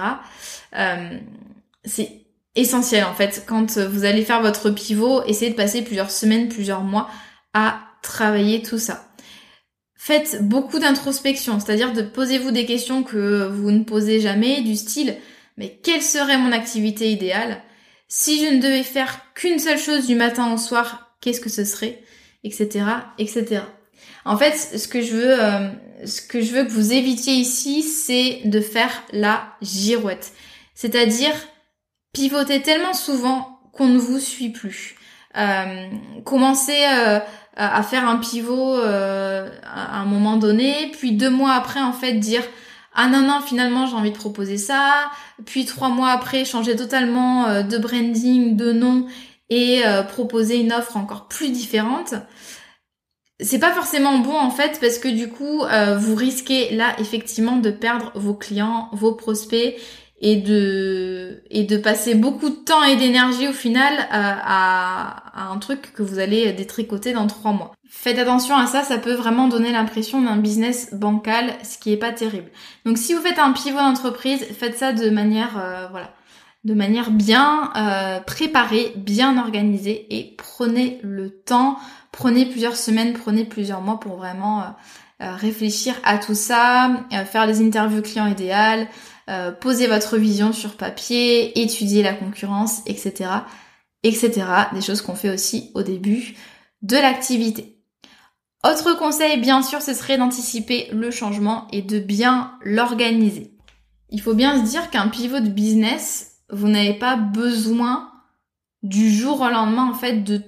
c'est 1.84 2.25
essentiel 2.56 3.04
en 3.04 3.14
fait 3.14 3.44
quand 3.46 3.78
vous 3.78 4.04
allez 4.04 4.24
faire 4.24 4.42
votre 4.42 4.70
pivot, 4.70 5.22
essayez 5.26 5.50
de 5.50 5.56
passer 5.56 5.82
plusieurs 5.82 6.10
semaines, 6.10 6.48
plusieurs 6.48 6.82
mois 6.82 7.08
à 7.52 7.78
travailler 8.02 8.62
tout 8.62 8.78
ça 8.78 9.02
faites 9.96 10.38
beaucoup 10.40 10.78
d'introspection, 10.78 11.58
c'est-à-dire 11.58 11.92
de 11.92 12.02
posez-vous 12.02 12.52
des 12.52 12.64
questions 12.64 13.02
que 13.02 13.48
vous 13.48 13.72
ne 13.72 13.82
posez 13.82 14.20
jamais, 14.20 14.62
du 14.62 14.76
style 14.76 15.16
mais 15.56 15.80
quelle 15.82 16.02
serait 16.02 16.38
mon 16.38 16.52
activité 16.52 17.10
idéale? 17.10 17.62
Si 18.08 18.44
je 18.44 18.54
ne 18.54 18.60
devais 18.60 18.82
faire 18.82 19.32
qu'une 19.34 19.58
seule 19.58 19.78
chose 19.78 20.06
du 20.06 20.14
matin 20.14 20.52
au 20.52 20.58
soir, 20.58 21.16
qu'est-ce 21.20 21.40
que 21.40 21.50
ce 21.50 21.64
serait? 21.64 22.02
Etc. 22.44 22.84
etc. 23.18 23.62
En 24.24 24.36
fait, 24.36 24.52
ce 24.52 24.86
que 24.86 25.00
je 25.00 25.12
veux, 25.12 25.42
euh, 25.42 25.68
ce 26.04 26.20
que 26.20 26.40
je 26.40 26.52
veux 26.52 26.64
que 26.64 26.70
vous 26.70 26.92
évitiez 26.92 27.34
ici, 27.34 27.82
c'est 27.82 28.42
de 28.44 28.60
faire 28.60 29.02
la 29.12 29.56
girouette. 29.62 30.32
C'est-à-dire 30.74 31.32
pivoter 32.12 32.62
tellement 32.62 32.94
souvent 32.94 33.60
qu'on 33.72 33.88
ne 33.88 33.98
vous 33.98 34.18
suit 34.18 34.50
plus. 34.50 34.96
Euh, 35.36 35.90
commencer 36.24 36.86
euh, 36.88 37.20
à 37.56 37.82
faire 37.82 38.06
un 38.06 38.18
pivot 38.18 38.76
euh, 38.76 39.48
à 39.64 40.00
un 40.00 40.04
moment 40.04 40.36
donné, 40.36 40.90
puis 40.92 41.12
deux 41.12 41.30
mois 41.30 41.52
après 41.52 41.80
en 41.80 41.94
fait 41.94 42.12
dire 42.12 42.42
ah 42.94 43.08
non 43.08 43.22
non 43.22 43.40
finalement 43.40 43.86
j'ai 43.86 43.96
envie 43.96 44.10
de 44.10 44.16
proposer 44.16 44.58
ça, 44.58 45.10
puis 45.46 45.64
trois 45.64 45.88
mois 45.88 46.10
après 46.10 46.44
changer 46.44 46.76
totalement 46.76 47.46
euh, 47.46 47.62
de 47.62 47.78
branding, 47.78 48.56
de 48.56 48.72
nom 48.72 49.06
et 49.48 49.82
proposer 50.08 50.56
une 50.58 50.72
offre 50.72 50.96
encore 50.96 51.28
plus 51.28 51.50
différente. 51.50 52.14
C'est 53.38 53.60
pas 53.60 53.70
forcément 53.70 54.18
bon 54.18 54.36
en 54.36 54.50
fait 54.50 54.80
parce 54.80 54.98
que 54.98 55.06
du 55.06 55.28
coup 55.28 55.62
vous 55.98 56.14
risquez 56.16 56.74
là 56.74 56.96
effectivement 56.98 57.56
de 57.58 57.70
perdre 57.70 58.10
vos 58.16 58.34
clients, 58.34 58.88
vos 58.92 59.12
prospects 59.12 59.76
et 60.20 60.36
de 60.36 61.42
et 61.50 61.64
de 61.64 61.76
passer 61.76 62.14
beaucoup 62.14 62.48
de 62.48 62.54
temps 62.54 62.82
et 62.82 62.96
d'énergie 62.96 63.48
au 63.48 63.52
final 63.52 63.92
à, 64.10 65.50
un 65.50 65.58
truc 65.58 65.92
que 65.92 66.02
vous 66.02 66.18
allez 66.18 66.52
détricoter 66.52 67.12
dans 67.12 67.26
trois 67.26 67.52
mois. 67.52 67.72
Faites 67.88 68.18
attention 68.18 68.56
à 68.56 68.66
ça, 68.66 68.82
ça 68.82 68.98
peut 68.98 69.12
vraiment 69.12 69.48
donner 69.48 69.72
l'impression 69.72 70.20
d'un 70.20 70.36
business 70.36 70.94
bancal, 70.94 71.52
ce 71.62 71.78
qui 71.78 71.92
est 71.92 71.96
pas 71.98 72.12
terrible. 72.12 72.50
Donc 72.84 72.98
si 72.98 73.14
vous 73.14 73.20
faites 73.20 73.38
un 73.38 73.52
pivot 73.52 73.78
d'entreprise, 73.78 74.42
faites 74.58 74.78
ça 74.78 74.92
de 74.92 75.10
manière 75.10 75.58
euh, 75.58 75.86
voilà, 75.90 76.10
de 76.64 76.74
manière 76.74 77.10
bien 77.10 77.70
euh, 77.76 78.20
préparée, 78.20 78.92
bien 78.96 79.38
organisée 79.38 80.06
et 80.10 80.34
prenez 80.36 80.98
le 81.02 81.30
temps, 81.30 81.78
prenez 82.10 82.46
plusieurs 82.46 82.76
semaines, 82.76 83.12
prenez 83.12 83.44
plusieurs 83.44 83.82
mois 83.82 84.00
pour 84.00 84.16
vraiment 84.16 84.62
euh, 84.62 85.34
réfléchir 85.36 85.94
à 86.04 86.18
tout 86.18 86.34
ça, 86.34 86.90
faire 87.26 87.46
des 87.46 87.64
interviews 87.64 88.02
clients 88.02 88.26
idéales, 88.26 88.88
euh, 89.28 89.50
poser 89.50 89.86
votre 89.86 90.16
vision 90.16 90.52
sur 90.52 90.76
papier, 90.76 91.60
étudier 91.60 92.02
la 92.02 92.14
concurrence, 92.14 92.82
etc. 92.86 93.30
etc. 94.02 94.46
Des 94.72 94.80
choses 94.80 95.02
qu'on 95.02 95.16
fait 95.16 95.30
aussi 95.30 95.70
au 95.74 95.82
début 95.82 96.36
de 96.82 96.96
l'activité. 96.96 97.76
Autre 98.64 98.96
conseil, 98.96 99.40
bien 99.40 99.62
sûr, 99.62 99.82
ce 99.82 99.94
serait 99.94 100.18
d'anticiper 100.18 100.88
le 100.92 101.10
changement 101.10 101.68
et 101.72 101.82
de 101.82 101.98
bien 101.98 102.52
l'organiser. 102.62 103.52
Il 104.10 104.20
faut 104.20 104.34
bien 104.34 104.64
se 104.64 104.70
dire 104.70 104.90
qu'un 104.90 105.08
pivot 105.08 105.40
de 105.40 105.48
business, 105.48 106.38
vous 106.50 106.68
n'avez 106.68 106.94
pas 106.94 107.16
besoin 107.16 108.12
du 108.82 109.10
jour 109.10 109.40
au 109.40 109.48
lendemain, 109.48 109.90
en 109.90 109.94
fait, 109.94 110.22
de, 110.22 110.42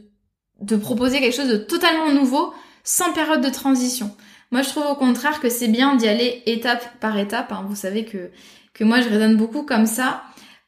de 0.60 0.76
proposer 0.76 1.20
quelque 1.20 1.34
chose 1.34 1.50
de 1.50 1.56
totalement 1.56 2.12
nouveau 2.12 2.52
sans 2.84 3.12
période 3.12 3.40
de 3.40 3.50
transition. 3.50 4.16
Moi, 4.50 4.62
je 4.62 4.70
trouve 4.70 4.86
au 4.86 4.94
contraire 4.94 5.40
que 5.40 5.50
c'est 5.50 5.68
bien 5.68 5.96
d'y 5.96 6.08
aller 6.08 6.42
étape 6.46 7.00
par 7.00 7.18
étape. 7.18 7.52
Hein. 7.52 7.66
Vous 7.68 7.76
savez 7.76 8.04
que 8.04 8.30
que 8.78 8.84
moi 8.84 9.00
je 9.00 9.08
raisonne 9.08 9.36
beaucoup 9.36 9.62
comme 9.62 9.86
ça, 9.86 10.22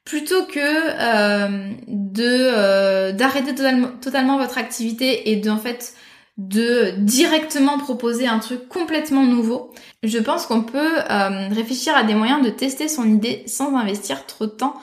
plutôt 0.05 0.45
que 0.45 0.59
euh, 0.59 1.73
de 1.87 2.25
euh, 2.25 3.13
d'arrêter 3.13 3.55
totalement, 3.55 4.39
votre 4.39 4.59
activité 4.59 5.31
et 5.31 5.37
de 5.37 5.49
en 5.49 5.59
fait 5.59 5.95
de 6.37 6.93
directement 6.99 7.79
proposer 7.79 8.27
un 8.27 8.39
truc 8.39 8.67
complètement 8.69 9.25
nouveau. 9.25 9.73
Je 10.03 10.19
pense 10.19 10.47
qu'on 10.47 10.63
peut 10.63 10.99
euh, 11.11 11.49
réfléchir 11.51 11.95
à 11.95 12.03
des 12.03 12.15
moyens 12.15 12.43
de 12.43 12.51
tester 12.51 12.89
son 12.89 13.09
idée 13.09 13.45
sans 13.47 13.77
investir 13.77 14.27
trop 14.27 14.47
de 14.47 14.51
temps 14.51 14.75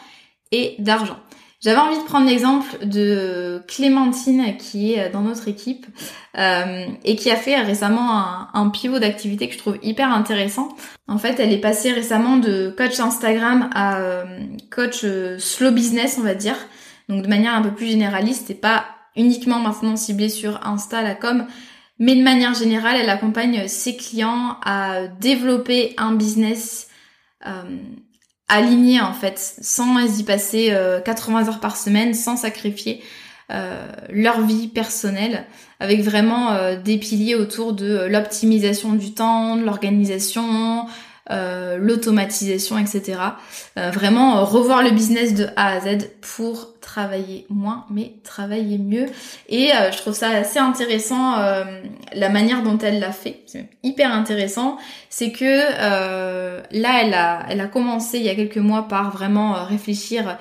et 0.52 0.76
d'argent. 0.80 1.18
J'avais 1.68 1.82
envie 1.82 1.98
de 1.98 2.04
prendre 2.04 2.30
l'exemple 2.30 2.86
de 2.86 3.62
Clémentine 3.68 4.56
qui 4.56 4.94
est 4.94 5.10
dans 5.10 5.20
notre 5.20 5.50
équipe 5.50 5.86
euh, 6.38 6.86
et 7.04 7.18
qui 7.18 7.30
a 7.30 7.36
fait 7.36 7.58
récemment 7.58 8.48
un, 8.54 8.70
pivot 8.70 9.00
d'activité 9.00 9.50
que 9.50 9.54
je 9.54 9.60
trouve 9.60 9.78
hyper 9.84 10.10
intéressant. 10.14 10.70
En 11.10 11.18
fait, 11.18 11.42
elle 11.42 11.52
est 11.52 11.60
passée 11.60 11.92
récemment 11.92 12.38
de 12.38 12.74
coach 12.78 13.02
Instagram 13.02 13.70
à 13.76 13.98
euh, 13.98 14.24
coach 14.74 15.02
euh, 15.04 15.38
slow 15.40 15.72
business, 15.72 16.16
on 16.18 16.24
va 16.24 16.36
dire. 16.36 16.56
Donc 17.10 17.24
de 17.24 17.28
manière 17.28 17.54
un 17.54 17.62
peu 17.62 17.72
plus 17.72 17.88
généraliste 17.88 18.50
et 18.50 18.56
pas 18.56 18.86
uniquement 19.18 19.60
maintenant 19.60 19.98
ciblée 19.98 20.30
sur 20.30 20.66
Insta, 20.66 21.02
la 21.02 21.16
com, 21.16 21.48
mais 22.00 22.16
de 22.16 22.24
manière 22.24 22.54
générale, 22.54 22.96
elle 22.96 23.10
accompagne 23.10 23.68
ses 23.68 23.98
clients 23.98 24.56
à 24.64 25.08
développer 25.20 25.96
un 25.98 26.14
business 26.14 26.88
aligné 28.48 29.02
en 29.02 29.14
fait, 29.14 29.56
sans 29.62 30.00
y 30.00 30.24
passer 30.24 30.74
80 31.04 31.50
heures 31.50 31.60
par 31.60 31.76
semaine, 31.76 32.14
sans 32.14 32.38
sacrifier 32.38 33.02
euh, 33.50 33.88
leur 34.10 34.42
vie 34.42 34.68
personnelle 34.68 35.46
avec 35.80 36.02
vraiment 36.02 36.52
euh, 36.52 36.76
des 36.76 36.98
piliers 36.98 37.36
autour 37.36 37.72
de 37.72 37.86
euh, 37.86 38.10
l'optimisation 38.10 38.92
du 38.92 39.14
temps, 39.14 39.56
de 39.56 39.64
l'organisation, 39.64 40.86
l'automatisation, 41.30 42.78
etc. 42.78 43.20
vraiment 43.76 44.44
revoir 44.46 44.84
le 44.84 44.92
business 44.92 45.34
de 45.34 45.48
A 45.56 45.74
à 45.74 45.80
Z 45.82 46.10
pour 46.22 46.80
travailler 46.80 47.46
moins 47.50 47.86
mais 47.90 48.14
travailler 48.24 48.78
mieux. 48.78 49.08
Et 49.50 49.70
je 49.92 49.98
trouve 49.98 50.14
ça 50.14 50.30
assez 50.30 50.60
intéressant 50.60 51.36
la 52.14 52.30
manière 52.30 52.64
dont 52.64 52.78
elle 52.78 53.00
l'a 53.00 53.12
fait. 53.12 53.42
C'est 53.46 53.70
hyper 53.84 54.14
intéressant. 54.14 54.78
C'est 55.10 55.32
que 55.32 56.64
là 56.72 57.02
elle 57.02 57.14
a, 57.14 57.46
elle 57.50 57.62
a 57.62 57.68
commencé 57.68 58.20
il 58.20 58.24
y 58.24 58.30
a 58.30 58.36
quelques 58.36 58.58
mois 58.58 58.88
par 58.88 59.12
vraiment 59.12 59.66
réfléchir 59.66 60.38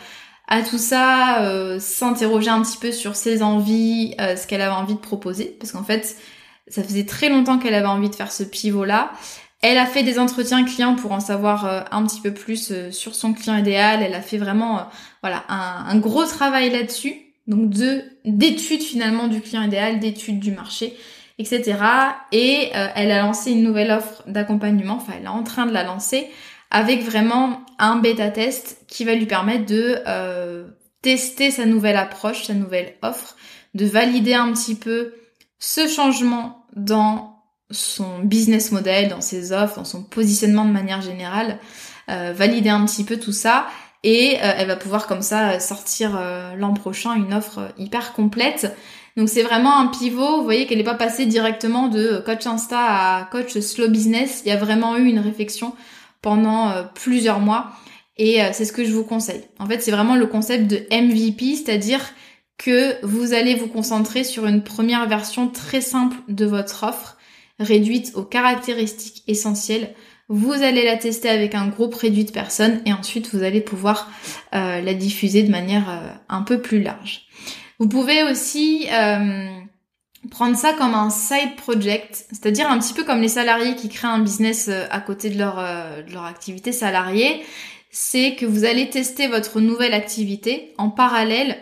à 0.49 0.63
tout 0.63 0.79
ça, 0.79 1.43
euh, 1.43 1.79
s'interroger 1.81 2.51
un 2.51 2.63
petit 2.63 2.79
peu 2.79 2.93
sur 2.93 3.17
ses 3.17 3.43
envies, 3.43 4.15
euh, 4.21 4.37
ce 4.37 4.47
qu'elle 4.47 4.61
avait 4.61 4.75
envie 4.75 4.95
de 4.95 5.01
proposer, 5.01 5.57
parce 5.59 5.73
qu'en 5.73 5.83
fait, 5.83 6.17
ça 6.69 6.83
faisait 6.83 7.05
très 7.05 7.29
longtemps 7.29 7.59
qu'elle 7.59 7.75
avait 7.75 7.87
envie 7.87 8.11
de 8.11 8.15
faire 8.15 8.33
ce 8.33 8.43
pivot-là. 8.43 9.11
Elle 9.63 9.79
a 9.79 9.87
fait 9.87 10.03
des 10.03 10.19
entretiens 10.19 10.65
clients 10.65 10.95
pour 10.95 11.13
en 11.13 11.21
savoir 11.21 11.67
euh, 11.67 11.81
un 11.91 12.05
petit 12.05 12.21
peu 12.21 12.33
plus 12.33 12.91
sur 12.91 13.15
son 13.15 13.33
client 13.33 13.57
idéal. 13.57 14.03
Elle 14.03 14.15
a 14.15 14.23
fait 14.23 14.39
vraiment, 14.39 14.87
voilà, 15.23 15.45
un, 15.49 15.97
gros 15.99 16.25
travail 16.25 16.71
là-dessus. 16.71 17.15
Donc 17.47 17.71
de 17.71 18.03
d'études 18.25 18.83
finalement 18.83 19.29
du 19.29 19.41
client 19.41 19.63
idéal, 19.63 20.01
d'études 20.01 20.41
du 20.41 20.51
marché, 20.51 20.97
etc. 21.39 21.79
Et 22.33 22.71
elle 22.73 23.13
a 23.13 23.23
lancé 23.23 23.53
une 23.53 23.63
nouvelle 23.63 23.93
offre 23.93 24.25
d'accompagnement. 24.27 24.95
Enfin, 24.95 25.13
elle 25.17 25.27
est 25.27 25.29
en 25.29 25.45
train 25.45 25.65
de 25.65 25.73
la 25.73 25.85
lancer 25.85 26.29
avec 26.71 27.03
vraiment 27.03 27.65
un 27.79 27.97
bêta 27.97 28.31
test 28.31 28.85
qui 28.89 29.05
va 29.05 29.15
lui 29.15 29.27
permettre 29.27 29.67
de 29.67 29.99
euh, 30.07 30.69
tester 31.03 31.51
sa 31.51 31.67
nouvelle 31.67 31.97
approche, 31.97 32.45
sa 32.45 32.55
nouvelle 32.55 32.95
offre, 33.03 33.37
de 33.75 33.87
valider 33.87 34.35
un 34.35 34.53
petit 34.53 34.75
peu 34.75 35.15
ce 35.59 35.89
changement 35.89 36.67
dans 36.75 37.36
son 37.71 38.21
business 38.21 38.73
model, 38.73 39.09
dans 39.09 39.21
ses 39.21 39.53
offres, 39.53 39.77
dans 39.77 39.85
son 39.85 40.03
positionnement 40.03 40.65
de 40.65 40.71
manière 40.71 41.03
générale, 41.03 41.59
euh, 42.11 42.33
valider 42.35 42.69
un 42.69 42.85
petit 42.85 43.05
peu 43.05 43.19
tout 43.19 43.33
ça. 43.33 43.67
Et 44.05 44.37
euh, 44.37 44.53
elle 44.57 44.69
va 44.69 44.77
pouvoir 44.77 45.07
comme 45.07 45.23
ça 45.23 45.59
sortir 45.59 46.21
l'an 46.57 46.75
prochain 46.75 47.15
une 47.15 47.35
offre 47.35 47.73
hyper 47.79 48.13
complète. 48.13 48.75
Donc 49.17 49.29
c'est 49.29 49.43
vraiment 49.43 49.79
un 49.79 49.87
pivot, 49.87 50.39
vous 50.39 50.45
voyez 50.45 50.67
qu'elle 50.67 50.79
n'est 50.79 50.85
pas 50.85 50.95
passée 50.95 51.27
directement 51.27 51.89
de 51.89 52.23
coach 52.25 52.47
Insta 52.47 52.79
à 52.79 53.25
coach 53.25 53.59
slow 53.59 53.89
business, 53.89 54.43
il 54.45 54.51
y 54.51 54.53
a 54.53 54.59
vraiment 54.59 54.97
eu 54.97 55.07
une 55.07 55.21
réflexion 55.21 55.75
pendant 56.21 56.85
plusieurs 56.95 57.41
mois. 57.41 57.71
Et 58.19 58.41
c'est 58.53 58.67
ce 58.67 58.75
que 58.75 58.85
je 58.85 58.93
vous 58.93 59.05
conseille. 59.05 59.43
En 59.59 59.65
fait 59.65 59.81
c'est 59.81 59.91
vraiment 59.91 60.17
le 60.17 60.27
concept 60.27 60.67
de 60.67 60.87
MVP, 60.91 61.57
c'est-à-dire 61.57 62.03
que 62.59 63.05
vous 63.05 63.35
allez 63.35 63.55
vous 63.55 63.69
concentrer 63.69 64.25
sur 64.25 64.47
une 64.47 64.63
première 64.63 65.09
version 65.09 65.49
très 65.49 65.81
simple 65.81 66.17
de 66.29 66.47
votre 66.47 66.85
offre, 66.85 67.16
réduite 67.59 68.13
aux 68.15 68.25
caractéristiques 68.25 69.23
essentielles. 69.27 69.95
Vous 70.29 70.53
allez 70.53 70.85
la 70.85 70.97
tester 70.97 71.29
avec 71.29 71.55
un 71.55 71.69
groupe 71.69 71.95
réduit 71.95 72.25
de 72.25 72.33
personnes 72.33 72.83
et 72.85 72.93
ensuite 72.93 73.33
vous 73.33 73.43
allez 73.43 73.61
pouvoir 73.61 74.11
euh, 74.55 74.81
la 74.81 74.95
diffuser 74.95 75.43
de 75.45 75.51
manière 75.51 75.89
euh, 75.89 76.09
un 76.29 76.43
peu 76.43 76.61
plus 76.61 76.83
large. 76.83 77.23
Vous 77.79 77.89
pouvez 77.89 78.25
aussi 78.25 78.87
euh, 78.93 79.49
prendre 80.31 80.57
ça 80.57 80.73
comme 80.73 80.95
un 80.95 81.11
side 81.11 81.55
project, 81.57 82.27
c'est-à-dire 82.31 82.69
un 82.69 82.79
petit 82.79 82.95
peu 82.95 83.05
comme 83.05 83.21
les 83.21 83.29
salariés 83.29 83.77
qui 83.77 83.89
créent 83.89 84.09
un 84.09 84.19
business 84.19 84.69
à 84.91 85.01
côté 85.01 85.31
de 85.31 85.39
leur, 85.39 85.57
de 85.57 86.13
leur 86.13 86.25
activité 86.25 86.73
salariée. 86.73 87.43
C'est 87.91 88.35
que 88.35 88.47
vous 88.47 88.65
allez 88.65 88.91
tester 88.91 89.29
votre 89.29 89.61
nouvelle 89.61 89.95
activité 89.95 90.75
en 90.77 90.91
parallèle 90.91 91.59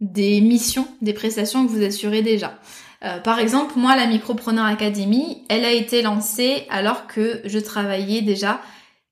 des 0.00 0.40
missions, 0.40 0.86
des 1.02 1.14
prestations 1.14 1.66
que 1.66 1.70
vous 1.70 1.82
assurez 1.82 2.22
déjà. 2.22 2.58
Euh, 3.04 3.18
par 3.18 3.38
exemple, 3.38 3.74
moi, 3.76 3.96
la 3.96 4.06
Micropreneur 4.06 4.64
Academy, 4.64 5.42
elle 5.48 5.64
a 5.64 5.72
été 5.72 6.02
lancée 6.02 6.66
alors 6.70 7.06
que 7.06 7.40
je 7.44 7.58
travaillais 7.58 8.22
déjà 8.22 8.60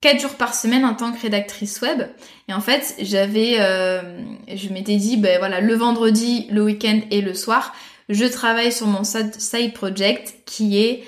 4 0.01 0.21
jours 0.21 0.35
par 0.35 0.55
semaine 0.55 0.85
en 0.85 0.95
tant 0.95 1.13
que 1.13 1.21
rédactrice 1.21 1.81
web. 1.81 2.03
Et 2.49 2.55
en 2.55 2.61
fait, 2.61 2.97
j'avais, 3.01 3.57
euh, 3.61 4.03
je 4.53 4.69
m'étais 4.71 4.97
dit, 4.97 5.17
ben 5.17 5.39
voilà, 5.39 5.61
le 5.61 5.75
vendredi, 5.75 6.47
le 6.51 6.63
week-end 6.63 7.01
et 7.11 7.21
le 7.21 7.35
soir, 7.35 7.75
je 8.09 8.25
travaille 8.25 8.73
sur 8.73 8.87
mon 8.87 9.05
side 9.05 9.73
project 9.73 10.35
qui 10.45 10.79
est 10.79 11.05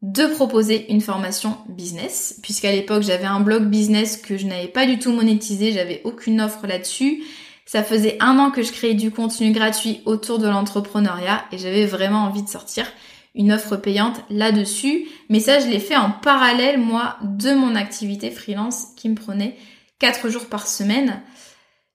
de 0.00 0.26
proposer 0.26 0.90
une 0.92 1.00
formation 1.00 1.58
business, 1.68 2.38
puisqu'à 2.42 2.70
l'époque 2.70 3.02
j'avais 3.02 3.24
un 3.24 3.40
blog 3.40 3.64
business 3.64 4.16
que 4.16 4.36
je 4.36 4.46
n'avais 4.46 4.68
pas 4.68 4.86
du 4.86 4.98
tout 5.00 5.10
monétisé, 5.10 5.72
j'avais 5.72 6.00
aucune 6.04 6.40
offre 6.40 6.66
là-dessus. 6.66 7.24
Ça 7.68 7.84
faisait 7.84 8.16
un 8.20 8.38
an 8.38 8.50
que 8.50 8.62
je 8.62 8.72
créais 8.72 8.94
du 8.94 9.10
contenu 9.10 9.52
gratuit 9.52 10.00
autour 10.06 10.38
de 10.38 10.48
l'entrepreneuriat 10.48 11.44
et 11.52 11.58
j'avais 11.58 11.84
vraiment 11.84 12.24
envie 12.24 12.42
de 12.42 12.48
sortir 12.48 12.86
une 13.34 13.52
offre 13.52 13.76
payante 13.76 14.22
là-dessus. 14.30 15.06
Mais 15.28 15.38
ça, 15.38 15.58
je 15.58 15.66
l'ai 15.66 15.78
fait 15.78 15.94
en 15.94 16.10
parallèle, 16.10 16.80
moi, 16.80 17.18
de 17.22 17.52
mon 17.52 17.74
activité 17.74 18.30
freelance 18.30 18.86
qui 18.96 19.10
me 19.10 19.14
prenait 19.14 19.54
4 19.98 20.30
jours 20.30 20.46
par 20.46 20.66
semaine. 20.66 21.20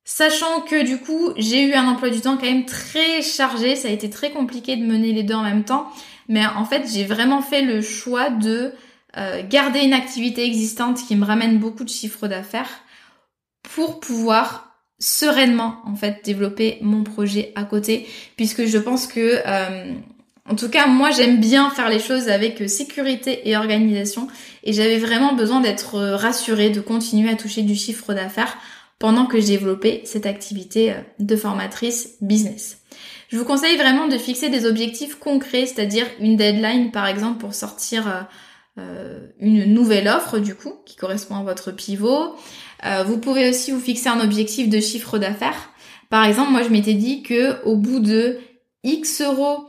Sachant 0.05 0.61
que 0.61 0.85
du 0.85 0.99
coup, 0.99 1.33
j'ai 1.37 1.63
eu 1.63 1.73
un 1.73 1.87
emploi 1.87 2.11
du 2.11 2.21
temps 2.21 2.37
quand 2.37 2.45
même 2.45 2.65
très 2.65 3.23
chargé, 3.23 3.75
ça 3.75 3.87
a 3.87 3.91
été 3.91 4.11
très 4.11 4.29
compliqué 4.29 4.75
de 4.75 4.85
mener 4.85 5.11
les 5.11 5.23
deux 5.23 5.33
en 5.33 5.41
même 5.41 5.63
temps. 5.63 5.91
Mais 6.29 6.45
en 6.45 6.65
fait, 6.65 6.87
j'ai 6.87 7.03
vraiment 7.03 7.41
fait 7.41 7.63
le 7.63 7.81
choix 7.81 8.29
de 8.29 8.73
euh, 9.17 9.41
garder 9.49 9.79
une 9.79 9.93
activité 9.93 10.45
existante 10.45 11.03
qui 11.03 11.15
me 11.15 11.25
ramène 11.25 11.57
beaucoup 11.57 11.83
de 11.83 11.89
chiffres 11.89 12.27
d'affaires 12.27 12.69
pour 13.63 13.99
pouvoir 13.99 14.72
sereinement 15.03 15.79
en 15.85 15.95
fait 15.95 16.21
développer 16.23 16.77
mon 16.81 17.03
projet 17.03 17.51
à 17.55 17.65
côté 17.65 18.07
puisque 18.37 18.65
je 18.65 18.77
pense 18.77 19.05
que 19.05 19.41
euh, 19.45 19.93
en 20.49 20.55
tout 20.55 20.69
cas 20.69 20.87
moi 20.87 21.11
j'aime 21.11 21.41
bien 21.41 21.69
faire 21.71 21.89
les 21.89 21.99
choses 21.99 22.29
avec 22.29 22.69
sécurité 22.69 23.49
et 23.49 23.57
organisation 23.57 24.29
et 24.63 24.71
j'avais 24.71 24.99
vraiment 24.99 25.33
besoin 25.33 25.59
d'être 25.59 25.99
rassurée 25.99 26.69
de 26.69 26.79
continuer 26.79 27.29
à 27.29 27.35
toucher 27.35 27.63
du 27.63 27.75
chiffre 27.75 28.13
d'affaires 28.13 28.57
pendant 28.97 29.25
que 29.25 29.41
je 29.41 29.47
développais 29.47 30.03
cette 30.05 30.25
activité 30.25 30.91
euh, 30.91 30.95
de 31.19 31.35
formatrice 31.35 32.15
business. 32.21 32.77
Je 33.27 33.37
vous 33.37 33.43
conseille 33.43 33.75
vraiment 33.75 34.07
de 34.07 34.17
fixer 34.17 34.47
des 34.47 34.65
objectifs 34.65 35.15
concrets, 35.15 35.65
c'est-à-dire 35.65 36.05
une 36.21 36.37
deadline 36.37 36.91
par 36.91 37.07
exemple 37.07 37.39
pour 37.39 37.55
sortir 37.55 38.27
euh, 38.79 39.19
une 39.39 39.73
nouvelle 39.73 40.07
offre 40.07 40.39
du 40.39 40.55
coup 40.55 40.73
qui 40.85 40.95
correspond 40.95 41.35
à 41.35 41.43
votre 41.43 41.71
pivot, 41.71 42.35
euh, 42.85 43.03
vous 43.03 43.17
pouvez 43.17 43.49
aussi 43.49 43.71
vous 43.71 43.79
fixer 43.79 44.09
un 44.09 44.19
objectif 44.19 44.69
de 44.69 44.79
chiffre 44.79 45.17
d'affaires. 45.17 45.71
Par 46.09 46.25
exemple, 46.25 46.51
moi 46.51 46.63
je 46.63 46.69
m'étais 46.69 46.93
dit 46.93 47.23
que 47.23 47.63
au 47.65 47.75
bout 47.75 47.99
de 47.99 48.39
X 48.83 49.21
euros 49.21 49.65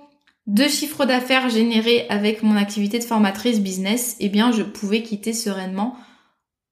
de 0.46 0.64
chiffre 0.64 1.06
d'affaires 1.06 1.48
généré 1.48 2.06
avec 2.10 2.42
mon 2.42 2.56
activité 2.56 2.98
de 2.98 3.04
formatrice 3.04 3.60
business, 3.60 4.16
eh 4.20 4.28
bien 4.28 4.52
je 4.52 4.62
pouvais 4.62 5.02
quitter 5.02 5.32
sereinement 5.32 5.96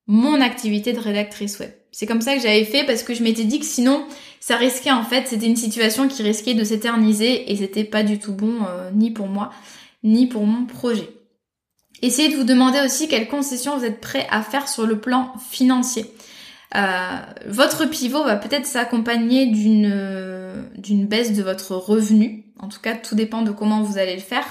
mon 0.07 0.41
activité 0.41 0.93
de 0.93 0.99
rédactrice 0.99 1.59
web. 1.59 1.71
C'est 1.91 2.07
comme 2.07 2.21
ça 2.21 2.35
que 2.35 2.43
j'avais 2.43 2.65
fait 2.65 2.85
parce 2.85 3.03
que 3.03 3.15
je 3.15 3.23
m'étais 3.23 3.45
dit 3.45 3.61
que 3.61 3.65
sinon 3.67 4.05
ça 4.41 4.57
risquait 4.57 4.91
en 4.91 5.05
fait, 5.05 5.29
c'était 5.29 5.47
une 5.47 5.57
situation 5.57 6.09
qui 6.09 6.23
risquait 6.23 6.55
de 6.55 6.65
s'éterniser 6.65 7.51
et 7.51 7.57
c'était 7.57 7.85
pas 7.85 8.03
du 8.03 8.19
tout 8.19 8.35
bon 8.35 8.65
euh, 8.69 8.91
ni 8.91 9.11
pour 9.11 9.29
moi 9.29 9.51
ni 10.05 10.27
pour 10.27 10.47
mon 10.47 10.67
projet. 10.67 11.09
Essayez 12.03 12.29
de 12.29 12.37
vous 12.37 12.45
demander 12.45 12.81
aussi 12.85 13.07
quelles 13.07 13.29
concessions 13.29 13.79
vous 13.79 13.85
êtes 13.85 14.01
prêt 14.01 14.27
à 14.31 14.43
faire 14.43 14.69
sur 14.69 14.87
le 14.87 14.99
plan 14.99 15.33
financier. 15.51 16.07
Euh, 16.75 17.17
votre 17.47 17.85
pivot 17.87 18.25
va 18.25 18.37
peut-être 18.37 18.67
s'accompagner 18.67 19.47
d'une 19.47 20.33
d'une 20.77 21.07
baisse 21.07 21.33
de 21.33 21.43
votre 21.43 21.77
revenu. 21.77 22.45
En 22.59 22.69
tout 22.69 22.81
cas, 22.81 22.95
tout 22.95 23.15
dépend 23.15 23.43
de 23.43 23.51
comment 23.51 23.83
vous 23.83 23.99
allez 23.99 24.15
le 24.15 24.23
faire. 24.23 24.45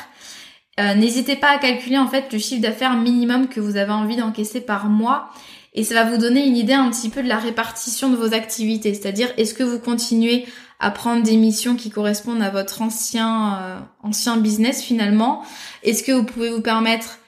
Euh, 0.80 0.96
n'hésitez 0.96 1.36
pas 1.36 1.50
à 1.50 1.58
calculer 1.58 1.98
en 1.98 2.08
fait 2.08 2.32
le 2.32 2.40
chiffre 2.40 2.62
d'affaires 2.62 2.96
minimum 2.96 3.50
que 3.50 3.60
vous 3.60 3.76
avez 3.76 3.92
envie 3.92 4.16
d'encaisser 4.16 4.62
par 4.62 4.88
mois 4.88 5.30
et 5.74 5.84
ça 5.84 5.96
va 5.96 6.10
vous 6.10 6.18
donner 6.18 6.46
une 6.46 6.58
idée 6.58 6.74
un 6.74 6.90
petit 6.90 7.10
peu 7.10 7.22
de 7.24 7.28
la 7.28 7.38
répartition 7.38 8.10
de 8.10 8.16
vos 8.16 8.34
activités. 8.34 8.94
C'est-à-dire, 8.94 9.30
est-ce 9.38 9.54
que 9.54 9.64
vous 9.64 9.80
continuez 9.80 10.46
à 10.80 10.92
prendre 10.92 11.24
des 11.24 11.38
missions 11.38 11.76
qui 11.76 11.90
correspondent 11.90 12.42
à 12.42 12.50
votre 12.50 12.82
ancien 12.82 13.58
euh, 13.62 13.80
ancien 14.04 14.38
business 14.38 14.82
finalement? 14.82 15.44
Est-ce 15.84 16.04
que 16.04 16.12
vous 16.12 16.24
pouvez 16.24 16.50
vous 16.50 16.62
permettre 16.62 17.20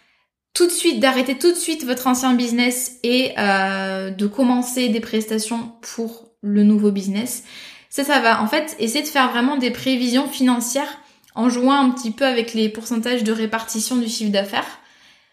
tout 0.53 0.67
de 0.67 0.71
suite, 0.71 0.99
d'arrêter 0.99 1.37
tout 1.37 1.51
de 1.51 1.57
suite 1.57 1.83
votre 1.83 2.07
ancien 2.07 2.33
business 2.33 2.99
et 3.03 3.33
euh, 3.37 4.11
de 4.11 4.27
commencer 4.27 4.89
des 4.89 4.99
prestations 4.99 5.71
pour 5.81 6.29
le 6.41 6.63
nouveau 6.63 6.91
business. 6.91 7.43
Ça, 7.89 8.03
ça 8.03 8.19
va 8.19 8.41
en 8.41 8.47
fait 8.47 8.75
essayer 8.79 9.03
de 9.03 9.09
faire 9.09 9.31
vraiment 9.31 9.57
des 9.57 9.71
prévisions 9.71 10.27
financières 10.27 10.99
en 11.35 11.49
jouant 11.49 11.73
un 11.73 11.89
petit 11.89 12.11
peu 12.11 12.25
avec 12.25 12.53
les 12.53 12.69
pourcentages 12.69 13.23
de 13.23 13.31
répartition 13.31 13.95
du 13.95 14.07
chiffre 14.07 14.31
d'affaires. 14.31 14.79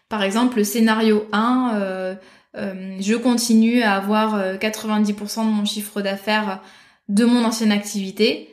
Par 0.09 0.23
exemple, 0.23 0.57
le 0.57 0.63
scénario 0.63 1.27
1, 1.31 1.71
euh, 1.75 2.15
euh, 2.57 2.97
je 2.99 3.15
continue 3.15 3.83
à 3.83 3.95
avoir 3.95 4.55
90% 4.57 5.45
de 5.45 5.51
mon 5.51 5.65
chiffre 5.65 6.01
d'affaires 6.01 6.61
de 7.09 7.25
mon 7.25 7.43
ancienne 7.45 7.71
activité 7.71 8.49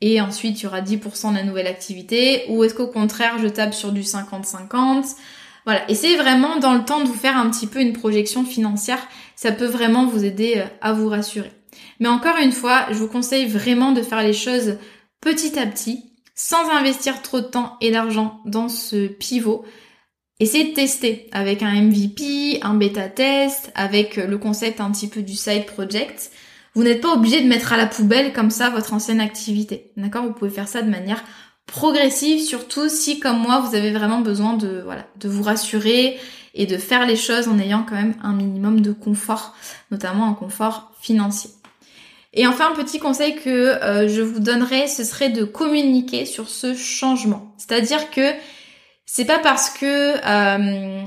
et 0.00 0.20
ensuite 0.20 0.60
il 0.60 0.64
y 0.64 0.66
aura 0.66 0.80
10% 0.80 1.30
de 1.30 1.36
la 1.36 1.42
nouvelle 1.42 1.66
activité 1.66 2.44
ou 2.48 2.64
est-ce 2.64 2.74
qu'au 2.74 2.86
contraire 2.86 3.38
je 3.38 3.48
tape 3.48 3.74
sur 3.74 3.92
du 3.92 4.02
50-50 4.02 5.16
voilà, 5.64 5.88
essayez 5.90 6.16
vraiment 6.16 6.58
dans 6.58 6.74
le 6.74 6.84
temps 6.84 7.00
de 7.00 7.08
vous 7.08 7.14
faire 7.14 7.36
un 7.36 7.50
petit 7.50 7.66
peu 7.66 7.80
une 7.80 7.92
projection 7.92 8.44
financière, 8.44 9.06
ça 9.36 9.52
peut 9.52 9.66
vraiment 9.66 10.06
vous 10.06 10.24
aider 10.24 10.54
euh, 10.56 10.64
à 10.80 10.92
vous 10.92 11.08
rassurer. 11.08 11.52
Mais 11.98 12.08
encore 12.08 12.38
une 12.42 12.52
fois, 12.52 12.86
je 12.90 12.96
vous 12.96 13.08
conseille 13.08 13.46
vraiment 13.46 13.92
de 13.92 14.02
faire 14.02 14.22
les 14.22 14.32
choses 14.32 14.78
petit 15.20 15.58
à 15.58 15.66
petit, 15.66 16.04
sans 16.34 16.70
investir 16.70 17.22
trop 17.22 17.40
de 17.40 17.46
temps 17.46 17.76
et 17.80 17.90
d'argent 17.90 18.40
dans 18.46 18.68
ce 18.68 19.06
pivot. 19.06 19.64
Essayez 20.40 20.70
de 20.70 20.74
tester 20.74 21.28
avec 21.32 21.62
un 21.62 21.72
MVP, 21.82 22.60
un 22.62 22.74
bêta 22.74 23.08
test, 23.08 23.70
avec 23.74 24.16
le 24.16 24.38
concept 24.38 24.80
un 24.80 24.90
petit 24.90 25.08
peu 25.08 25.20
du 25.20 25.34
side 25.34 25.66
project. 25.66 26.30
Vous 26.74 26.82
n'êtes 26.82 27.02
pas 27.02 27.12
obligé 27.12 27.42
de 27.42 27.48
mettre 27.48 27.74
à 27.74 27.76
la 27.76 27.86
poubelle 27.86 28.32
comme 28.32 28.50
ça 28.50 28.70
votre 28.70 28.94
ancienne 28.94 29.20
activité. 29.20 29.92
D'accord? 29.98 30.24
Vous 30.24 30.32
pouvez 30.32 30.50
faire 30.50 30.68
ça 30.68 30.80
de 30.80 30.90
manière 30.90 31.22
progressive, 31.70 32.40
surtout 32.40 32.88
si 32.88 33.20
comme 33.20 33.38
moi 33.38 33.60
vous 33.60 33.76
avez 33.76 33.92
vraiment 33.92 34.20
besoin 34.20 34.54
de 34.54 34.82
voilà 34.84 35.06
de 35.20 35.28
vous 35.28 35.42
rassurer 35.42 36.18
et 36.54 36.66
de 36.66 36.76
faire 36.76 37.06
les 37.06 37.16
choses 37.16 37.46
en 37.46 37.58
ayant 37.58 37.86
quand 37.88 37.94
même 37.94 38.14
un 38.22 38.32
minimum 38.32 38.80
de 38.80 38.92
confort, 38.92 39.54
notamment 39.92 40.28
un 40.28 40.34
confort 40.34 40.90
financier. 41.00 41.50
Et 42.32 42.46
enfin, 42.46 42.70
un 42.72 42.74
petit 42.74 42.98
conseil 42.98 43.36
que 43.36 43.48
euh, 43.48 44.08
je 44.08 44.20
vous 44.20 44.40
donnerais, 44.40 44.88
ce 44.88 45.04
serait 45.04 45.30
de 45.30 45.44
communiquer 45.44 46.26
sur 46.26 46.48
ce 46.48 46.74
changement. 46.74 47.54
C'est-à-dire 47.56 48.10
que 48.10 48.32
c'est 49.06 49.24
pas 49.24 49.38
parce 49.38 49.70
que 49.70 50.14
euh, 50.24 51.02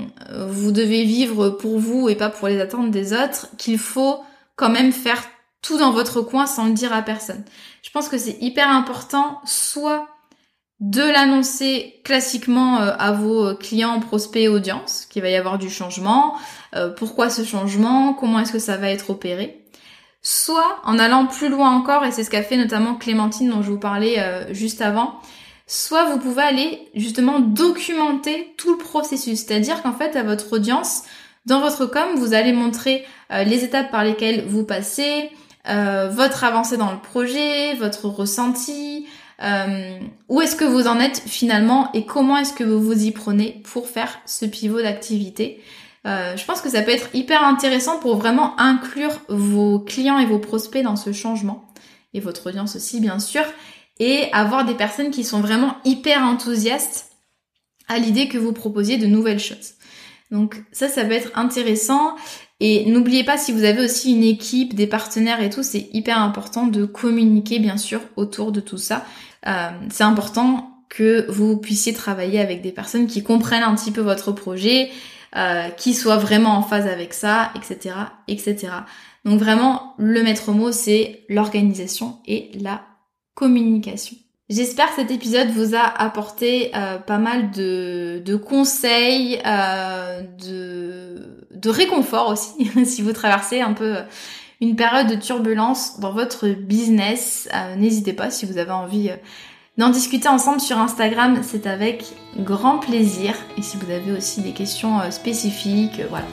vous 0.48 0.72
devez 0.72 1.04
vivre 1.04 1.50
pour 1.50 1.78
vous 1.78 2.08
et 2.08 2.14
pas 2.14 2.30
pour 2.30 2.48
les 2.48 2.60
attentes 2.60 2.90
des 2.90 3.12
autres 3.12 3.48
qu'il 3.58 3.78
faut 3.78 4.20
quand 4.56 4.70
même 4.70 4.92
faire 4.92 5.22
tout 5.62 5.78
dans 5.78 5.92
votre 5.92 6.20
coin 6.20 6.46
sans 6.46 6.66
le 6.66 6.72
dire 6.72 6.92
à 6.92 7.02
personne. 7.02 7.44
Je 7.82 7.90
pense 7.90 8.08
que 8.08 8.18
c'est 8.18 8.36
hyper 8.40 8.68
important, 8.68 9.40
soit 9.46 10.08
de 10.80 11.02
l'annoncer 11.02 12.00
classiquement 12.04 12.80
euh, 12.80 12.92
à 12.98 13.12
vos 13.12 13.54
clients, 13.54 14.00
prospects, 14.00 14.48
audience, 14.48 15.06
qu'il 15.08 15.22
va 15.22 15.30
y 15.30 15.36
avoir 15.36 15.58
du 15.58 15.70
changement, 15.70 16.36
euh, 16.74 16.90
pourquoi 16.90 17.30
ce 17.30 17.44
changement, 17.44 18.12
comment 18.14 18.40
est-ce 18.40 18.52
que 18.52 18.58
ça 18.58 18.76
va 18.76 18.90
être 18.90 19.10
opéré. 19.10 19.64
Soit 20.22 20.80
en 20.84 20.98
allant 20.98 21.26
plus 21.26 21.48
loin 21.48 21.70
encore, 21.70 22.04
et 22.04 22.10
c'est 22.10 22.24
ce 22.24 22.30
qu'a 22.30 22.42
fait 22.42 22.56
notamment 22.56 22.94
Clémentine 22.94 23.50
dont 23.50 23.62
je 23.62 23.70
vous 23.70 23.78
parlais 23.78 24.18
euh, 24.18 24.52
juste 24.52 24.80
avant, 24.80 25.20
soit 25.66 26.06
vous 26.06 26.18
pouvez 26.18 26.42
aller 26.42 26.88
justement 26.94 27.40
documenter 27.40 28.54
tout 28.56 28.72
le 28.72 28.78
processus. 28.78 29.40
C'est-à-dire 29.40 29.82
qu'en 29.82 29.92
fait, 29.92 30.16
à 30.16 30.22
votre 30.22 30.54
audience, 30.54 31.02
dans 31.46 31.60
votre 31.60 31.86
com, 31.86 32.16
vous 32.16 32.34
allez 32.34 32.52
montrer 32.52 33.04
euh, 33.30 33.44
les 33.44 33.64
étapes 33.64 33.90
par 33.90 34.04
lesquelles 34.04 34.44
vous 34.46 34.64
passez, 34.64 35.30
euh, 35.68 36.08
votre 36.10 36.44
avancée 36.44 36.76
dans 36.76 36.92
le 36.92 36.98
projet, 36.98 37.74
votre 37.74 38.06
ressenti, 38.06 39.06
euh, 39.42 39.98
où 40.28 40.40
est-ce 40.40 40.56
que 40.56 40.64
vous 40.64 40.86
en 40.86 41.00
êtes 41.00 41.22
finalement 41.26 41.90
et 41.92 42.04
comment 42.06 42.36
est-ce 42.36 42.52
que 42.52 42.64
vous 42.64 42.80
vous 42.80 43.04
y 43.04 43.10
prenez 43.10 43.62
pour 43.64 43.88
faire 43.88 44.20
ce 44.26 44.44
pivot 44.44 44.80
d'activité. 44.80 45.62
je 46.04 46.44
pense 46.44 46.60
que 46.60 46.68
ça 46.68 46.82
peut 46.82 46.92
être 46.92 47.08
hyper 47.14 47.42
intéressant 47.42 47.98
pour 47.98 48.16
vraiment 48.16 48.58
inclure 48.60 49.20
vos 49.28 49.80
clients 49.80 50.18
et 50.18 50.26
vos 50.26 50.38
prospects 50.38 50.82
dans 50.82 50.96
ce 50.96 51.12
changement 51.12 51.64
et 52.12 52.20
votre 52.20 52.48
audience 52.48 52.76
aussi 52.76 53.00
bien 53.00 53.18
sûr 53.18 53.44
et 53.98 54.28
avoir 54.32 54.64
des 54.64 54.74
personnes 54.74 55.10
qui 55.10 55.24
sont 55.24 55.40
vraiment 55.40 55.76
hyper 55.84 56.22
enthousiastes 56.22 57.10
à 57.88 57.98
l'idée 57.98 58.28
que 58.28 58.38
vous 58.38 58.52
proposiez 58.52 58.96
de 58.96 59.06
nouvelles 59.06 59.40
choses. 59.40 59.74
Donc 60.30 60.62
ça, 60.72 60.88
ça 60.88 61.04
peut 61.04 61.12
être 61.12 61.30
intéressant. 61.36 62.16
Et 62.60 62.86
n'oubliez 62.86 63.24
pas, 63.24 63.36
si 63.36 63.52
vous 63.52 63.64
avez 63.64 63.84
aussi 63.84 64.12
une 64.12 64.22
équipe, 64.22 64.74
des 64.74 64.86
partenaires 64.86 65.42
et 65.42 65.50
tout, 65.50 65.62
c'est 65.62 65.88
hyper 65.92 66.18
important 66.18 66.66
de 66.66 66.84
communiquer 66.84 67.58
bien 67.58 67.76
sûr 67.76 68.00
autour 68.16 68.52
de 68.52 68.60
tout 68.60 68.78
ça. 68.78 69.04
Euh, 69.46 69.70
c'est 69.90 70.04
important 70.04 70.70
que 70.88 71.26
vous 71.28 71.56
puissiez 71.56 71.92
travailler 71.92 72.40
avec 72.40 72.62
des 72.62 72.70
personnes 72.70 73.06
qui 73.06 73.22
comprennent 73.22 73.64
un 73.64 73.74
petit 73.74 73.90
peu 73.90 74.00
votre 74.00 74.30
projet, 74.30 74.90
euh, 75.36 75.68
qui 75.70 75.94
soient 75.94 76.16
vraiment 76.16 76.56
en 76.56 76.62
phase 76.62 76.86
avec 76.86 77.12
ça, 77.12 77.50
etc., 77.56 77.96
etc. 78.28 78.68
Donc 79.24 79.40
vraiment, 79.40 79.94
le 79.98 80.22
maître 80.22 80.52
mot, 80.52 80.70
c'est 80.70 81.24
l'organisation 81.28 82.18
et 82.26 82.52
la 82.60 82.82
communication. 83.34 84.16
J'espère 84.50 84.90
que 84.90 84.96
cet 84.96 85.10
épisode 85.10 85.48
vous 85.48 85.74
a 85.74 85.80
apporté 85.80 86.70
euh, 86.74 86.98
pas 86.98 87.16
mal 87.16 87.50
de, 87.50 88.20
de 88.22 88.36
conseils, 88.36 89.40
euh, 89.46 90.20
de, 90.20 91.46
de 91.50 91.70
réconfort 91.70 92.28
aussi, 92.28 92.70
si 92.84 93.00
vous 93.00 93.14
traversez 93.14 93.62
un 93.62 93.72
peu 93.72 93.96
une 94.60 94.76
période 94.76 95.06
de 95.06 95.14
turbulence 95.14 95.98
dans 95.98 96.12
votre 96.12 96.48
business. 96.48 97.48
Euh, 97.54 97.74
n'hésitez 97.76 98.12
pas 98.12 98.30
si 98.30 98.44
vous 98.44 98.58
avez 98.58 98.70
envie 98.70 99.10
d'en 99.78 99.88
discuter 99.88 100.28
ensemble 100.28 100.60
sur 100.60 100.78
Instagram, 100.78 101.40
c'est 101.42 101.66
avec 101.66 102.04
grand 102.36 102.78
plaisir. 102.78 103.34
Et 103.56 103.62
si 103.62 103.78
vous 103.78 103.90
avez 103.90 104.12
aussi 104.12 104.42
des 104.42 104.52
questions 104.52 105.10
spécifiques, 105.10 106.02
voilà. 106.10 106.26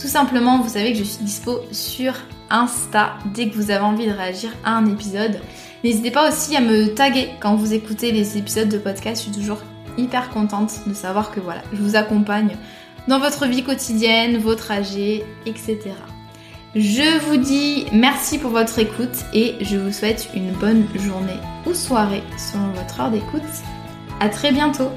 Tout 0.00 0.08
simplement, 0.08 0.58
vous 0.60 0.70
savez 0.70 0.92
que 0.92 0.98
je 0.98 1.04
suis 1.04 1.24
dispo 1.24 1.60
sur 1.70 2.12
Insta 2.50 3.14
dès 3.34 3.48
que 3.48 3.54
vous 3.54 3.70
avez 3.70 3.84
envie 3.84 4.06
de 4.06 4.12
réagir 4.12 4.50
à 4.64 4.72
un 4.72 4.86
épisode. 4.86 5.40
N'hésitez 5.86 6.10
pas 6.10 6.28
aussi 6.28 6.56
à 6.56 6.60
me 6.60 6.88
taguer 6.96 7.28
quand 7.38 7.54
vous 7.54 7.72
écoutez 7.72 8.10
les 8.10 8.36
épisodes 8.36 8.68
de 8.68 8.76
podcast. 8.76 9.18
Je 9.18 9.30
suis 9.30 9.40
toujours 9.40 9.60
hyper 9.96 10.30
contente 10.30 10.80
de 10.84 10.92
savoir 10.92 11.30
que 11.30 11.38
voilà, 11.38 11.62
je 11.72 11.80
vous 11.80 11.94
accompagne 11.94 12.56
dans 13.06 13.20
votre 13.20 13.46
vie 13.46 13.62
quotidienne, 13.62 14.38
vos 14.38 14.56
trajets, 14.56 15.24
etc. 15.46 15.78
Je 16.74 17.20
vous 17.26 17.36
dis 17.36 17.86
merci 17.92 18.38
pour 18.38 18.50
votre 18.50 18.80
écoute 18.80 19.26
et 19.32 19.54
je 19.60 19.76
vous 19.76 19.92
souhaite 19.92 20.28
une 20.34 20.50
bonne 20.50 20.88
journée 20.96 21.38
ou 21.66 21.72
soirée 21.72 22.24
selon 22.36 22.72
votre 22.72 23.00
heure 23.00 23.12
d'écoute. 23.12 23.42
À 24.18 24.28
très 24.28 24.50
bientôt 24.50 24.90